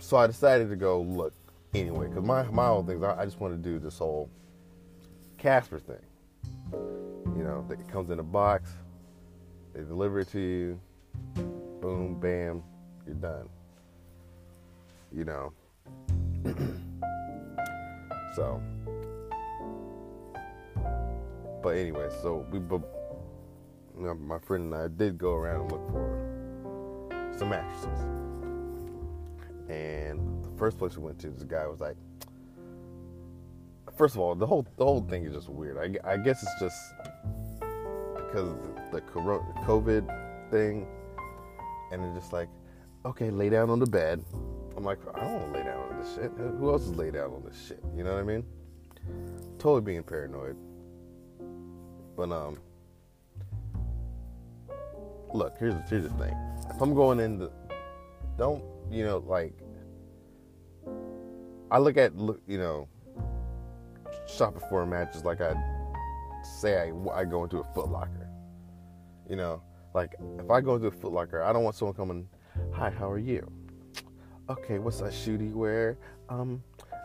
so 0.00 0.16
I 0.16 0.26
decided 0.26 0.70
to 0.70 0.76
go 0.76 1.00
look 1.02 1.32
anyway, 1.74 2.08
because 2.08 2.24
my 2.24 2.42
my 2.44 2.66
whole 2.66 2.82
thing 2.82 2.98
is 2.98 3.02
I, 3.02 3.20
I 3.20 3.24
just 3.24 3.40
want 3.40 3.54
to 3.54 3.58
do 3.58 3.78
this 3.78 3.98
whole 3.98 4.30
Casper 5.38 5.78
thing. 5.78 6.02
You 7.36 7.44
know, 7.44 7.64
it 7.70 7.88
comes 7.88 8.10
in 8.10 8.18
a 8.18 8.24
box, 8.24 8.70
they 9.74 9.82
deliver 9.82 10.20
it 10.20 10.28
to 10.32 10.40
you, 10.40 10.80
boom, 11.80 12.18
bam, 12.20 12.62
you're 13.06 13.14
done. 13.14 13.48
You 15.12 15.24
know. 15.24 15.52
so, 18.34 18.60
but 21.62 21.76
anyway, 21.76 22.08
so 22.22 22.46
we, 22.50 22.58
know, 24.04 24.14
my 24.14 24.38
friend 24.38 24.72
and 24.72 24.82
I 24.82 24.88
did 24.88 25.18
go 25.18 25.34
around 25.34 25.62
and 25.62 25.72
look 25.72 25.86
for 25.90 27.34
some 27.36 27.50
mattresses. 27.50 27.98
And 29.68 30.44
the 30.44 30.50
first 30.58 30.78
place 30.78 30.96
we 30.96 31.04
went 31.04 31.18
to, 31.20 31.28
this 31.30 31.42
guy 31.42 31.66
was 31.66 31.80
like, 31.80 31.96
first 33.96 34.14
of 34.14 34.20
all, 34.20 34.34
the 34.34 34.46
whole 34.46 34.66
the 34.76 34.84
whole 34.84 35.02
thing 35.02 35.24
is 35.24 35.34
just 35.34 35.48
weird. 35.48 35.76
I, 35.76 36.12
I 36.12 36.16
guess 36.16 36.42
it's 36.42 36.60
just 36.60 36.94
because 38.14 38.54
the 38.92 39.00
COVID 39.00 40.50
thing, 40.50 40.86
and 41.92 42.04
it's 42.04 42.18
just 42.18 42.32
like, 42.32 42.48
okay, 43.04 43.30
lay 43.30 43.50
down 43.50 43.68
on 43.68 43.78
the 43.78 43.86
bed. 43.86 44.24
I'm 44.76 44.84
like, 44.84 44.98
I 45.14 45.20
don't 45.20 45.32
want 45.32 45.52
to 45.52 45.58
lay 45.58 45.64
down 45.64 45.90
on 45.90 45.98
this 45.98 46.14
shit. 46.14 46.30
Who 46.36 46.70
else 46.70 46.82
is 46.82 46.94
lay 46.94 47.10
down 47.10 47.32
on 47.32 47.42
this 47.44 47.66
shit? 47.66 47.82
You 47.96 48.04
know 48.04 48.14
what 48.14 48.20
I 48.20 48.22
mean? 48.22 48.44
Totally 49.58 49.80
being 49.80 50.04
paranoid. 50.04 50.56
But 52.16 52.30
um, 52.30 52.58
look, 55.34 55.56
here's 55.58 55.74
here's 55.90 56.04
the 56.04 56.10
thing. 56.10 56.36
If 56.70 56.80
I'm 56.80 56.94
going 56.94 57.18
in 57.20 57.38
the, 57.38 57.50
don't 58.36 58.62
you 58.90 59.04
know 59.04 59.18
like. 59.26 59.54
I 61.70 61.78
look 61.78 61.98
at 61.98 62.12
you 62.46 62.58
know 62.58 62.88
shopping 64.26 64.62
for 64.70 64.82
a 64.82 64.86
mattress 64.86 65.24
like 65.24 65.40
I 65.40 65.54
say 66.42 66.78
I, 66.78 67.18
I 67.20 67.24
go 67.24 67.44
into 67.44 67.58
a 67.58 67.64
Foot 67.74 67.88
Locker. 67.88 68.28
You 69.28 69.36
know, 69.36 69.62
like 69.94 70.14
if 70.38 70.50
I 70.50 70.60
go 70.60 70.76
into 70.76 70.88
a 70.88 70.90
Foot 70.90 71.12
Locker, 71.12 71.42
I 71.42 71.52
don't 71.52 71.64
want 71.64 71.76
someone 71.76 71.94
coming, 71.94 72.28
"Hi, 72.72 72.90
how 72.90 73.10
are 73.10 73.18
you?" 73.18 73.50
Okay, 74.48 74.78
what 74.78 74.94
size 74.94 75.14
shoe 75.14 75.36
do 75.36 75.44
you 75.44 75.58
wear? 75.58 75.98
Um, 76.30 76.62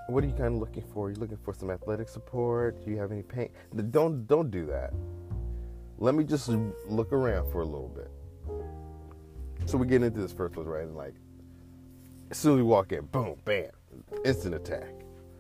what 0.08 0.24
are 0.24 0.28
you 0.28 0.34
kind 0.34 0.54
of 0.56 0.60
looking 0.62 0.84
for? 0.94 1.08
Are 1.08 1.10
you 1.12 1.18
looking 1.18 1.38
for 1.38 1.54
some 1.54 1.70
athletic 1.70 2.08
support? 2.08 2.84
Do 2.86 2.92
you 2.92 2.98
have 2.98 3.12
any 3.12 3.24
pain? 3.24 3.50
Don't 3.92 4.26
don't 4.28 4.50
do 4.50 4.66
that. 4.68 4.94
Let 5.98 6.16
me 6.16 6.24
just 6.24 6.50
look 6.88 7.12
around 7.14 7.52
for 7.52 7.62
a 7.62 7.66
little 7.66 7.90
bit. 7.90 8.10
So 9.66 9.78
we 9.78 9.88
get 9.88 10.04
into 10.04 10.20
this 10.20 10.34
first 10.34 10.58
one, 10.58 10.66
right? 10.66 10.84
And 10.84 10.96
like, 10.96 11.16
as 12.34 12.40
soon 12.40 12.54
as 12.54 12.58
we 12.58 12.64
walk 12.64 12.92
in, 12.92 13.06
boom, 13.06 13.36
bam, 13.46 13.70
instant 14.26 14.56
attack, 14.56 14.92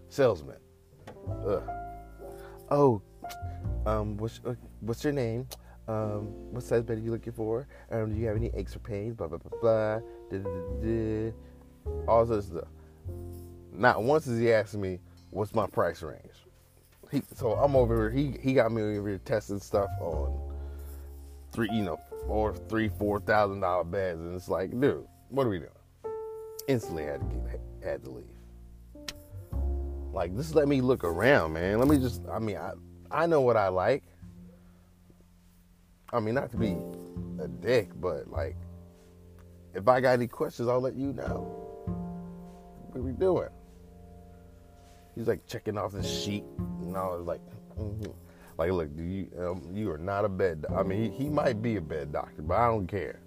salesman. 0.09 0.57
Ugh. 1.43 1.63
Oh, 2.69 3.01
um, 3.87 4.15
what's 4.17 4.39
uh, 4.45 4.53
what's 4.81 5.03
your 5.03 5.11
name? 5.11 5.47
Um, 5.87 6.27
what 6.51 6.61
size 6.61 6.83
bed 6.83 6.99
are 6.99 7.01
you 7.01 7.09
looking 7.09 7.33
for? 7.33 7.67
Um, 7.89 8.13
do 8.13 8.19
you 8.21 8.27
have 8.27 8.37
any 8.37 8.51
aches 8.53 8.75
or 8.75 8.79
pains? 8.79 9.15
Blah 9.15 9.25
blah 9.25 9.39
blah 9.39 9.59
blah. 9.59 9.99
Da, 10.29 10.37
da, 10.37 10.51
da, 10.83 11.31
All 12.07 12.27
this 12.27 12.45
stuff. 12.45 12.67
Not 13.71 14.03
once 14.03 14.27
is 14.27 14.39
he 14.39 14.53
asking 14.53 14.81
me 14.81 14.99
what's 15.31 15.55
my 15.55 15.65
price 15.65 16.03
range. 16.03 16.45
He, 17.11 17.23
so 17.35 17.53
I'm 17.53 17.75
over 17.75 18.11
here. 18.11 18.11
He 18.11 18.37
he 18.39 18.53
got 18.53 18.71
me 18.71 18.83
over 18.83 19.09
here 19.09 19.17
testing 19.25 19.59
stuff 19.59 19.89
on 19.99 20.53
three, 21.51 21.69
you 21.71 21.81
know, 21.81 21.99
four, 22.27 22.55
three, 22.69 22.89
four 22.89 23.19
thousand 23.19 23.61
dollar 23.61 23.83
beds, 23.83 24.21
and 24.21 24.35
it's 24.35 24.47
like, 24.47 24.79
dude, 24.79 25.07
what 25.29 25.47
are 25.47 25.49
we 25.49 25.57
doing? 25.57 25.71
Instantly 26.67 27.03
had 27.05 27.19
to 27.19 27.35
get, 27.35 27.61
had 27.83 28.03
to 28.03 28.09
leave. 28.11 28.25
Like, 30.13 30.35
just 30.35 30.55
let 30.55 30.67
me 30.67 30.81
look 30.81 31.03
around, 31.03 31.53
man. 31.53 31.79
Let 31.79 31.87
me 31.87 31.97
just, 31.97 32.21
I 32.31 32.39
mean, 32.39 32.57
I, 32.57 32.73
I 33.11 33.25
know 33.25 33.41
what 33.41 33.57
I 33.57 33.69
like. 33.69 34.03
I 36.11 36.19
mean, 36.19 36.35
not 36.35 36.51
to 36.51 36.57
be 36.57 36.77
a 37.41 37.47
dick, 37.47 37.89
but 37.99 38.29
like, 38.29 38.55
if 39.73 39.87
I 39.87 39.99
got 39.99 40.11
any 40.11 40.27
questions, 40.27 40.69
I'll 40.69 40.79
let 40.79 40.95
you 40.95 41.13
know. 41.13 41.39
What 42.87 42.99
are 42.99 43.03
we 43.03 43.11
doing? 43.11 43.49
He's 45.15 45.27
like 45.27 45.45
checking 45.47 45.77
off 45.77 45.93
the 45.93 46.03
sheet, 46.03 46.43
and 46.81 46.95
I 46.95 47.07
was 47.07 47.25
like, 47.25 47.41
mm-hmm. 47.79 48.11
like, 48.57 48.71
look, 48.71 48.95
do 48.95 49.03
you, 49.03 49.27
um, 49.39 49.67
you 49.73 49.91
are 49.91 49.97
not 49.97 50.25
a 50.25 50.29
bed. 50.29 50.65
I 50.75 50.83
mean, 50.83 51.11
he, 51.11 51.23
he 51.23 51.29
might 51.29 51.61
be 51.61 51.77
a 51.77 51.81
bed 51.81 52.11
doctor, 52.11 52.43
but 52.43 52.57
I 52.57 52.67
don't 52.67 52.87
care. 52.87 53.19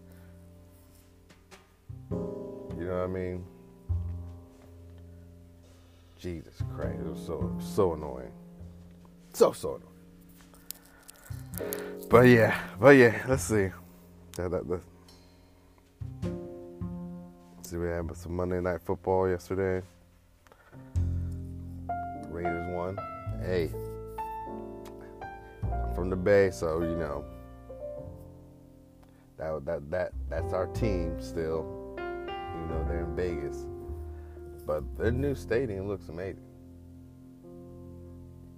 You 2.79 2.85
know 2.85 2.99
what 2.99 3.05
I 3.05 3.07
mean? 3.07 3.45
Jesus 6.19 6.63
Christ, 6.75 6.99
it 6.99 7.07
was 7.07 7.27
so 7.27 7.57
so 7.59 7.95
annoying, 7.95 8.33
so 9.33 9.53
so 9.53 9.77
annoying. 9.77 9.83
But 12.11 12.23
yeah, 12.23 12.59
but 12.81 12.91
yeah, 12.91 13.25
let's 13.29 13.45
see. 13.45 13.71
That, 14.37 14.51
that, 14.51 14.81
see, 17.63 17.77
we 17.77 17.89
had 17.89 18.15
some 18.17 18.37
Monday 18.37 18.61
Night 18.61 18.81
Football 18.83 19.29
yesterday. 19.29 19.85
Raiders 22.29 22.75
won. 22.75 22.99
Hey, 23.43 23.71
I'm 25.63 25.95
from 25.95 26.11
the 26.11 26.17
Bay, 26.17 26.51
so 26.51 26.81
you 26.81 26.97
know 26.97 27.25
that 29.39 29.65
that 29.65 29.91
that 29.91 30.13
that's 30.29 30.53
our 30.53 30.67
team 30.69 31.21
still. 31.21 31.76
You 32.61 32.67
know 32.69 32.85
they're 32.89 33.05
in 33.05 33.17
Vegas. 33.17 33.67
But 34.67 34.83
their 34.99 35.13
new 35.13 35.35
stadium 35.35 35.87
looks 35.87 36.09
amazing. 36.09 36.43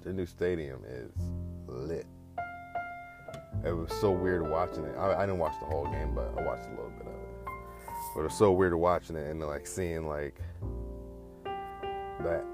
Their 0.02 0.14
new 0.14 0.26
stadium 0.26 0.82
is 0.88 1.12
lit. 1.66 2.06
It 3.64 3.72
was 3.72 3.92
so 4.00 4.10
weird 4.10 4.48
watching 4.48 4.84
it. 4.84 4.96
I, 4.96 5.14
I, 5.14 5.26
didn't 5.26 5.38
watch 5.38 5.54
the 5.60 5.66
whole 5.66 5.84
game, 5.86 6.14
but 6.14 6.32
I 6.38 6.42
watched 6.42 6.66
a 6.66 6.70
little 6.70 6.92
bit 6.96 7.06
of 7.06 7.12
it. 7.12 7.48
But 8.14 8.20
it 8.20 8.24
was 8.24 8.34
so 8.34 8.52
weird 8.52 8.74
watching 8.74 9.16
it 9.16 9.28
and 9.28 9.40
like 9.40 9.66
seeing 9.66 10.06
like 10.06 10.40
that 11.44 12.44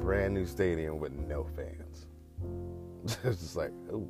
brand 0.00 0.34
new 0.34 0.46
stadium 0.46 0.98
with 0.98 1.12
no 1.12 1.46
fans. 1.54 2.06
it's 3.24 3.40
just 3.40 3.56
like, 3.56 3.70
oh, 3.92 4.08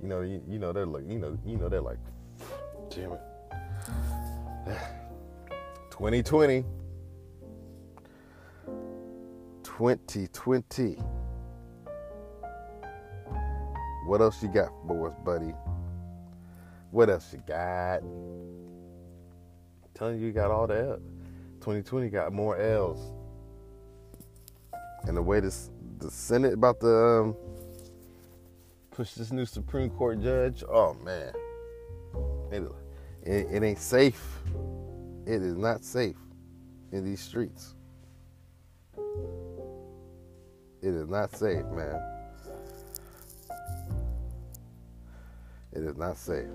you 0.00 0.08
know, 0.08 0.22
you, 0.22 0.42
you 0.48 0.58
know 0.58 0.72
they're 0.72 0.86
like, 0.86 1.04
you 1.06 1.18
know, 1.18 1.36
you 1.44 1.56
know 1.56 1.68
they're 1.68 1.80
like, 1.80 1.98
damn 2.88 3.12
it. 3.12 3.20
2020. 6.00 6.64
2020. 9.62 10.96
What 14.06 14.22
else 14.22 14.42
you 14.42 14.48
got 14.48 14.70
for 14.86 15.08
us, 15.10 15.14
buddy? 15.22 15.52
What 16.90 17.10
else 17.10 17.34
you 17.34 17.42
got? 17.46 17.98
I'm 17.98 18.70
telling 19.92 20.18
you, 20.18 20.28
you 20.28 20.32
got 20.32 20.50
all 20.50 20.66
the 20.66 20.74
L. 20.74 20.96
2020 21.60 22.08
got 22.08 22.32
more 22.32 22.56
L's. 22.58 23.12
And 25.02 25.14
the 25.14 25.22
way 25.22 25.40
this 25.40 25.68
the 25.98 26.10
Senate 26.10 26.54
about 26.54 26.80
to 26.80 26.96
um, 26.96 27.36
push 28.90 29.12
this 29.12 29.32
new 29.32 29.44
Supreme 29.44 29.90
Court 29.90 30.22
judge, 30.22 30.64
oh 30.66 30.94
man, 31.04 31.34
it, 32.50 32.62
it, 33.22 33.48
it 33.52 33.62
ain't 33.62 33.78
safe. 33.78 34.38
It 35.30 35.42
is 35.42 35.56
not 35.56 35.84
safe 35.84 36.16
in 36.90 37.04
these 37.04 37.20
streets. 37.20 37.76
It 40.82 40.92
is 40.92 41.06
not 41.06 41.30
safe, 41.36 41.64
man. 41.66 42.02
It 45.72 45.84
is 45.84 45.96
not 45.96 46.16
safe. 46.16 46.48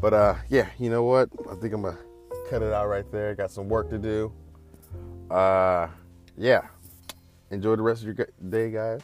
But 0.00 0.14
uh, 0.14 0.34
yeah, 0.48 0.66
you 0.80 0.90
know 0.90 1.04
what? 1.04 1.28
I 1.48 1.54
think 1.54 1.74
I'm 1.74 1.82
gonna 1.82 1.96
cut 2.48 2.60
it 2.60 2.72
out 2.72 2.88
right 2.88 3.08
there. 3.12 3.36
Got 3.36 3.52
some 3.52 3.68
work 3.68 3.88
to 3.90 3.98
do. 3.98 4.32
Uh, 5.30 5.86
yeah. 6.36 6.62
Enjoy 7.52 7.76
the 7.76 7.82
rest 7.82 8.02
of 8.02 8.18
your 8.18 8.26
day, 8.48 8.72
guys. 8.72 9.02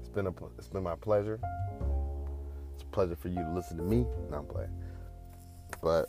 It's 0.00 0.08
been 0.08 0.26
a 0.26 0.32
it's 0.56 0.68
been 0.68 0.84
my 0.84 0.96
pleasure. 0.96 1.38
It's 2.72 2.82
a 2.82 2.86
pleasure 2.86 3.16
for 3.16 3.28
you 3.28 3.40
to 3.40 3.52
listen 3.52 3.76
to 3.76 3.82
me. 3.82 4.06
No, 4.30 4.38
I'm 4.38 4.46
playing. 4.46 4.72
But 5.82 6.08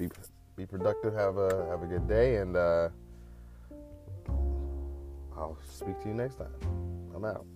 be 0.00 0.08
be 0.56 0.66
productive. 0.66 1.14
Have 1.14 1.36
a 1.36 1.66
have 1.68 1.82
a 1.82 1.86
good 1.86 2.08
day 2.08 2.36
and. 2.36 2.56
Uh, 2.56 2.88
I'll 5.36 5.56
speak 5.64 5.98
to 6.02 6.08
you 6.08 6.14
next 6.14 6.36
time. 6.36 6.52
I'm 7.14 7.24
out. 7.24 7.46